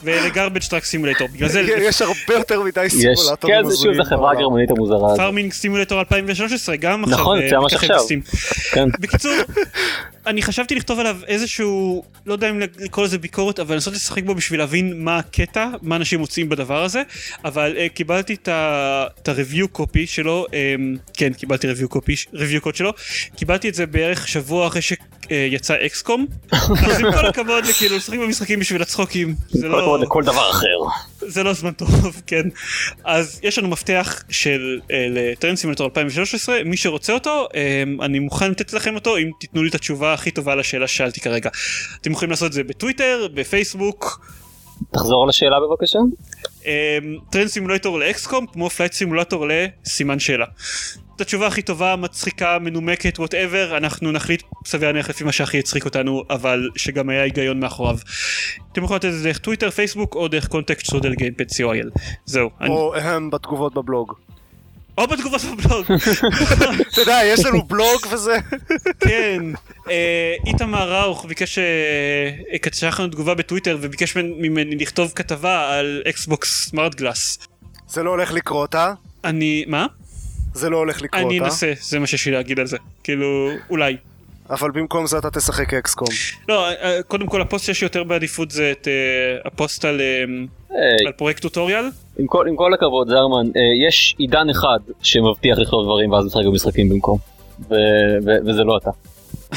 [0.02, 3.94] ול Garbage Truck Simulator בגלל זה יש הרבה יותר מדי יש, סימולטורים כן, זה שוב,
[3.94, 4.40] זה חברה בעולם.
[4.40, 5.16] גרמנית המוזרה הזאת.
[5.16, 7.98] Farming Simulator 2013 גם עכשיו נכון, אה, זה ממש עכשיו.
[8.72, 8.88] כן.
[9.00, 9.32] בקיצור
[10.26, 14.34] אני חשבתי לכתוב עליו איזשהו לא יודע אם לקרוא לזה ביקורת אבל לנסות לשחק בו
[14.34, 17.02] בשביל להבין מה הקטע מה אנשים מוצאים בדבר הזה
[17.44, 20.52] אבל uh, קיבלתי את ה-review קופי שלו um,
[21.14, 22.92] כן קיבלתי review קופי review קוד שלו
[23.36, 28.60] קיבלתי את זה בערך שבוע אחרי שיצא אקסקום אז עם כל הכבוד לכאילו לשחק במשחקים
[28.60, 30.66] בשביל הצחוקים זה כל הכבוד לא לכל דבר אחר.
[31.20, 31.90] זה לא זמן טוב
[32.26, 32.42] כן
[33.04, 38.50] אז יש לנו מפתח של אה, לטרנד סימולטור 2013 מי שרוצה אותו אה, אני מוכן
[38.50, 41.50] לתת לכם אותו אם תיתנו לי את התשובה הכי טובה לשאלה ששאלתי כרגע
[42.00, 44.26] אתם יכולים לעשות את זה בטוויטר בפייסבוק
[44.92, 45.98] תחזור על השאלה בבקשה.
[46.66, 46.98] אה,
[47.30, 50.46] Train Simulator ל XCOM כמו Flight Simulator לסימן שאלה.
[51.16, 55.84] את התשובה הכי טובה מצחיקה מנומקת whatever אנחנו נחליט סביר להניח לפי מה שהכי הצחיק
[55.84, 57.96] אותנו אבל שגם היה היגיון מאחוריו.
[58.72, 62.50] אתם יכולים לתת את זה דרך טוויטר פייסבוק או דרך contact שטרודל Gamepod co.il זהו.
[62.61, 64.14] אני- או הם בתגובות בבלוג.
[64.99, 65.86] או בתגובות בבלוג.
[66.93, 68.36] אתה יודע, יש לנו בלוג וזה.
[69.09, 69.43] כן.
[69.91, 71.64] אה, איתמר ראוך ביקש, אה,
[72.72, 77.38] שלח לנו תגובה בטוויטר וביקש ממני- לכתוב כתבה על Xbox SmartGlass.
[77.88, 78.93] זה לא הולך לקרות, אה?
[79.24, 79.86] אני, מה?
[80.55, 81.45] זה לא הולך לקרות, אני אה?
[81.45, 82.76] אנסה, זה מה שיש לי להגיד על זה.
[83.05, 83.97] כאילו, אולי.
[84.51, 86.08] אבל במקום זה אתה תשחק XCOM.
[86.49, 88.93] לא, אה, קודם כל הפוסט שיש יותר בעדיפות זה את אה,
[89.45, 89.91] הפוסט אה,
[91.07, 91.84] על פרויקט tutorial.
[92.20, 96.44] עם כל- עם כל הכבוד זרמן, אה, יש עידן אחד שמבטיח לכתוב דברים ואז משחק
[96.44, 97.18] במשחקים במקום.
[97.70, 97.74] ו-
[98.26, 98.90] ו- וזה לא אתה.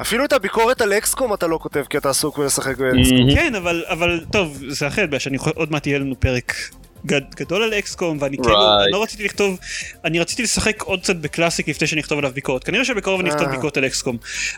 [0.00, 3.34] אפילו את הביקורת על אקסקום אתה לא כותב כי אתה עסוק בלשחק באקסקום.
[3.34, 6.52] כן, אבל, אבל טוב, זה אחרת, בגלל שאני יכול- עוד מעט יהיה לנו פרק
[7.36, 8.82] גדול על אקסקום, ואני כאילו, Right.
[8.82, 9.58] אני לא רציתי לכתוב,
[10.04, 12.64] אני רציתי לשחק עוד קצת בקלאסיק לפני שאני אכתוב עליו ביקורת.
[12.64, 13.52] כנראה שבקרוב אני אכתוב אה.
[13.52, 14.16] ביקורת על אקסקום.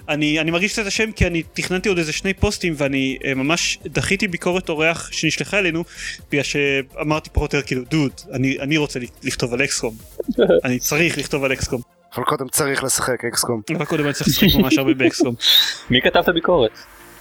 [0.08, 3.78] אני, אני מרגיש קצת אשם כי אני תכננתי עוד איזה שני פוסטים ואני אה, ממש
[3.86, 5.84] דחיתי ביקורת אורח שנשלחה אלינו,
[6.30, 9.94] בגלל שאמרתי פחות או יותר כאילו, דוד, אני, אני רוצה לכתוב על אקסקום.
[10.64, 11.80] אני צריך לכתוב על אקסקום.
[12.16, 13.62] אבל קודם צריך לשחק אקסקום.
[13.76, 15.34] אבל קודם אני צריך לשחק ממש הרבה באקסקום.
[15.90, 16.70] מי כתב את הביקורת?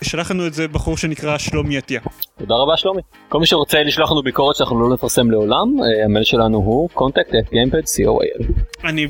[0.01, 2.01] שלח לנו את זה בחור שנקרא שלומי עטיה.
[2.39, 3.01] תודה רבה שלומי.
[3.29, 7.29] כל מי שרוצה לשלוח לנו ביקורת שאנחנו לא נפרסם לעולם, אה, המייל שלנו הוא contact
[7.29, 8.51] at gamepad co.il.
[8.83, 9.07] אני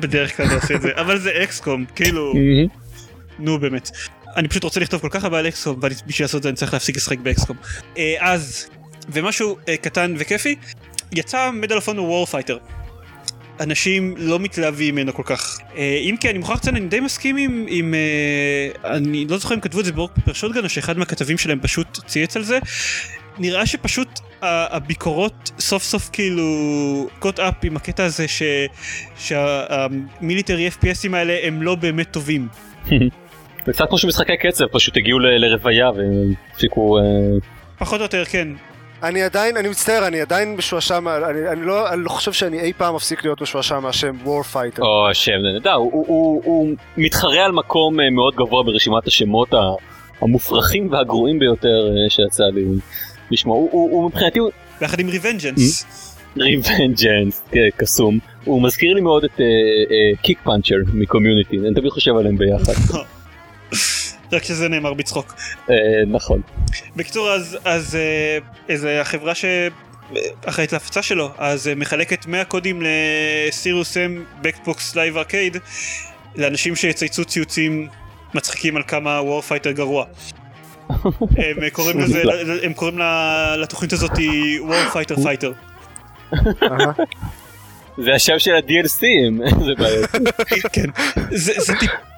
[0.00, 2.32] בדרך כלל לא עושה את זה, אבל זה אקסקום, כאילו,
[3.38, 3.90] נו באמת.
[4.36, 6.72] אני פשוט רוצה לכתוב כל כך הרבה על אקסקום, ובשביל לעשות את זה אני צריך
[6.72, 7.56] להפסיק לשחק באקסקום.
[7.98, 8.68] אה, אז,
[9.08, 10.56] ומשהו אה, קטן וכיפי,
[11.12, 12.58] יצא Medal of Honor Warfighter.
[13.60, 15.58] אנשים לא מתלהבים ממנו כל כך.
[15.76, 19.54] אה, אם כי אני מוכרח לציין, אני די מסכים עם, עם אה, אני לא זוכר
[19.54, 22.42] אם כתבו את זה ב Rock Paper Shotgun, או שאחד מהכתבים שלהם פשוט צייץ על
[22.42, 22.58] זה.
[23.38, 26.44] נראה שפשוט הביקורות סוף סוף כאילו
[27.18, 28.42] caught up עם הקטע הזה ש...
[29.18, 32.48] שה military FPS ים האלה הם לא באמת טובים.
[33.66, 36.98] זה קצת כמו שמשחקי קצב פשוט הגיעו לרוויה והפסיקו...
[36.98, 37.02] אה,
[37.78, 38.48] פחות או יותר כן.
[39.02, 42.60] אני עדיין, אני מצטער, אני עדיין משועשע, מה- אני, אני, לא, אני לא חושב שאני
[42.60, 44.80] אי פעם אפסיק להיות משועשע מהשם Warfighter.
[44.82, 49.06] או השם, זה נדע, הוא, הוא, הוא, הוא מתחרה על מקום אה, מאוד גבוה ברשימת
[49.06, 49.48] השמות
[50.20, 52.64] המופרכים והגרועים ביותר שיצא לי
[53.30, 53.56] לשמוע.
[53.56, 54.38] הוא, הוא, הוא מבחינתי
[54.80, 55.86] ביחד עם Revengeance.
[56.36, 57.42] Revengeance
[57.76, 58.18] קסום.
[58.44, 59.40] הוא מזכיר לי מאוד את
[60.22, 62.72] Kickpuncher מ Community, אני תמיד חושב עליהם ביחד.
[64.32, 65.34] רק שזה נאמר בצחוק.
[65.70, 65.76] אה,
[66.06, 66.40] נכון.
[66.96, 72.96] בקיצור אז אז אה, איזה החברה שאחראית להפצה שלו אז אה, מחלקת 100 קודים ל
[72.96, 75.56] Serious Sam ב Xbox Live Arcade
[76.36, 77.88] לאנשים שיצייצו ציוצים
[78.34, 80.04] מצחיקים על כמה Warfighter גרוע.
[81.36, 82.22] הם קוראים לזה
[82.62, 82.98] הם קוראים
[83.58, 84.10] לתוכנית הזאת
[84.60, 85.52] Warfighter Fighter.
[88.04, 89.00] זה השם של ה-DLC,
[89.64, 90.10] זה בעיות.
[90.72, 90.90] כן.
[91.30, 91.52] זה,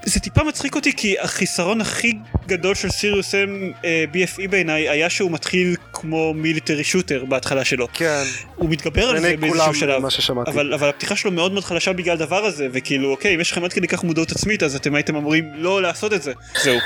[0.05, 2.12] זה, טיפ, זה טיפה מצחיק אותי כי החיסרון הכי
[2.46, 7.88] גדול של סיריוס אם אה, BFE בעיניי היה שהוא מתחיל כמו מיליטרי שוטר בהתחלה שלו.
[7.92, 8.22] כן,
[8.57, 10.03] הוא מתגבר על זה באיזשהו שלב.
[10.03, 10.51] מה ששמעתי.
[10.51, 13.64] אבל, אבל הפתיחה שלו מאוד מאוד חלשה בגלל הדבר הזה וכאילו אוקיי אם יש לכם
[13.64, 16.32] עד כדי כך מודעות עצמית אז אתם הייתם אמורים לא לעשות את זה.
[16.62, 16.78] זהו.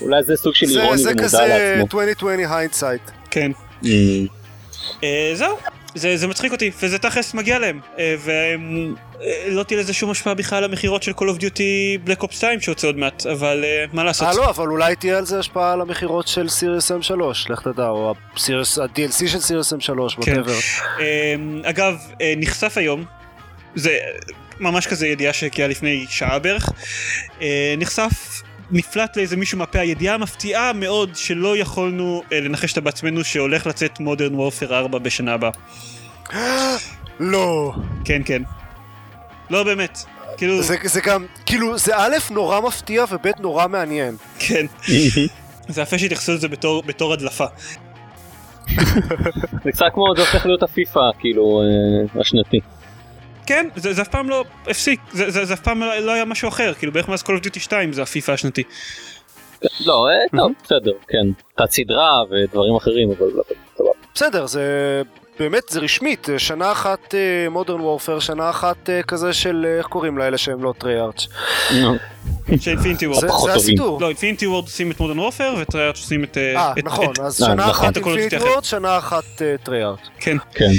[0.00, 2.00] אולי זה סוג של זה, אירוני זה ומודע כזה לעצמו.
[2.00, 3.10] 2020 hindsight.
[3.30, 3.50] כן.
[3.82, 3.86] Mm.
[5.04, 5.56] אה, זהו.
[5.94, 10.58] זה, זה מצחיק אותי וזה תכלס מגיע להם אה, ולא תהיה לזה שום השפעה בכלל
[10.58, 14.04] על המכירות של Call of Duty Black Ops 2 שיוצא עוד מעט אבל אה, מה
[14.04, 14.28] לעשות.
[14.28, 17.12] אה לא, אבל אולי תהיה על זה השפעה על המכירות של סיריוס M3,
[17.48, 20.40] לך תדע, או ה-DLC של סיריוס M3, כן.
[21.00, 23.04] אמ, אגב, אה, נחשף היום,
[23.74, 23.98] זה
[24.60, 26.70] ממש כזה ידיעה שהגיעה לפני שעה בערך,
[27.42, 33.24] אה, נחשף, נפלט לאיזה מישהו מהפה הידיעה המפתיעה מאוד שלא יכולנו אה, לנחש אותה בעצמנו
[33.24, 35.50] שהולך לצאת מודרן וורפר 4 בשנה הבאה.
[37.20, 37.72] לא.
[38.04, 38.42] כן, כן.
[39.50, 39.98] לא באמת.
[40.36, 44.16] כאילו, זה, זה גם, כאילו, זה א', נורא מפתיע, וב', נורא מעניין.
[44.38, 44.66] כן.
[45.68, 47.44] זה יפה שהתייחסו לזה בתור, בתור הדלפה.
[49.64, 52.60] זה קצת כמו, זה הופך להיות הפיפא, כאילו, אה, השנתי.
[53.50, 56.24] כן, זה, זה אף פעם לא הפסיק, זה, זה, זה אף פעם לא, לא היה
[56.24, 58.62] משהו אחר, כאילו בערך מאז Call of Duty 2 זה הפיפא השנטי.
[59.86, 61.26] לא, אה, טוב, בסדר, כן.
[61.56, 63.42] תת סדרה ודברים אחרים, אבל לא,
[63.76, 63.90] סבבה.
[64.14, 64.62] בסדר, זה...
[65.38, 67.14] באמת, זה רשמית, שנה אחת
[67.50, 71.26] Modern Warfare, שנה אחת אה, כזה של, אה, איך קוראים לאלה שהם לא Treyarch.
[71.82, 71.94] נו,
[72.60, 73.20] ש Infinity Ward.
[73.20, 73.52] זה.
[73.54, 74.00] הסידור.
[74.00, 76.38] לא, Infinity Ward עושים את Modern Warfare ו Treyarch עושים את...
[76.38, 77.70] אה, נכון, אז אה, שנה נכון.
[77.70, 78.44] אחת אחר.
[78.46, 80.00] Ward, שנה אחת Treyarch.
[80.20, 80.36] כן.
[80.54, 80.70] כן.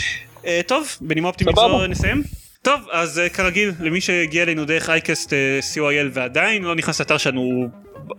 [0.45, 1.55] אה, טוב, בנימה אופטימית.
[1.55, 2.40] זו נסיים.
[2.63, 7.17] טוב, אז אה, כרגיל, למי שהגיע אלינו דרך icast אה, co.il ועדיין לא נכנס לאתר
[7.17, 7.69] שלנו,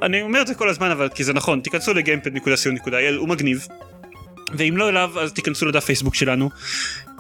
[0.03, 3.67] אני אומר את זה כל הזמן אבל כי זה נכון, תיכנסו ל Gamepod.co.il, הוא מגניב.
[4.55, 6.51] ואם לא אליו אז תיכנסו לדף פייסבוק שלנו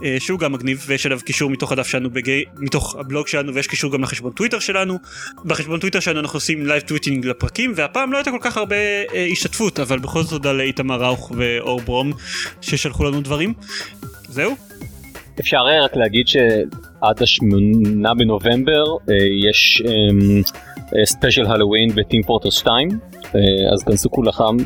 [0.04, 2.44] אה, שהוא גם מגניב ויש אליו קישור מתוך הדף שלנו בגי...
[2.58, 4.98] מתוך הבלוג שלנו ויש קישור גם לחשבון טוויטר שלנו.
[5.44, 8.76] בחשבון טוויטר שלנו אנחנו עושים live tweeting לפרקים והפעם לא הייתה כל כך הרבה
[9.14, 12.12] אה, השתתפות אבל בכל זאת תודה לאיתמר ראוך ואור ברום
[12.60, 13.54] ששלחו לנו דברים.
[14.28, 14.56] זהו
[15.40, 19.14] אפשר אה, רק להגיד שעד השמונה בנובמבר אה,
[19.48, 19.82] יש
[21.04, 22.88] ספיישל הלואוין בטים פורטר 2,
[23.34, 23.40] אה,
[23.72, 24.10] אז כנסו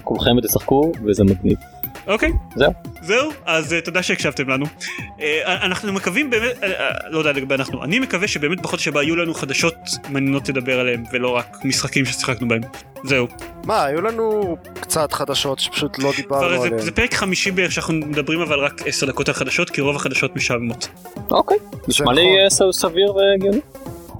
[0.05, 1.59] כולכם ותשחקו וזה מגניב.
[2.07, 2.73] אוקיי זהו.
[3.03, 7.55] זהו אז uh, תודה שהקשבתם לנו uh, אנחנו מקווים באמת uh, uh, לא יודע לגבי
[7.55, 9.75] אנחנו אני מקווה שבאמת בחודש הבא יהיו לנו חדשות
[10.09, 12.61] מעניינות לדבר עליהם ולא רק משחקים ששיחקנו בהם
[13.05, 13.29] זהו
[13.65, 16.79] מה, היו לנו קצת חדשות שפשוט לא דיברנו זה, עליהן.
[16.79, 20.37] זה פרק חמישי בערך שאנחנו מדברים אבל רק עשר דקות על חדשות כי רוב החדשות
[20.37, 20.89] משעממות
[21.31, 21.57] אוקיי,
[21.89, 22.73] נשמע לי נכון.
[22.73, 23.61] סביר והגיוני.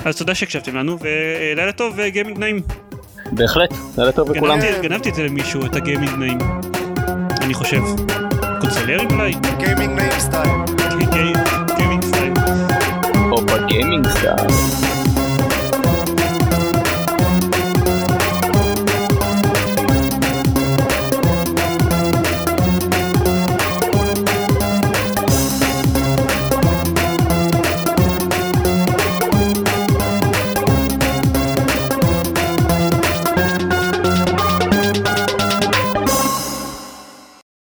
[0.05, 2.63] אז תודה שהקשבתם לנו ולילה טוב ו gaming נעים
[3.33, 4.61] בהחלט, לילה טוב לכולם.
[4.61, 6.39] גנבתי, גנבתי את זה למישהו את ה gaming נעים
[7.47, 7.83] אני חושב
[8.61, 10.51] קונסולרים אולי Gaming Style.
[11.77, 12.33] Gaming Style
[13.31, 14.96] או ב Gaming Star.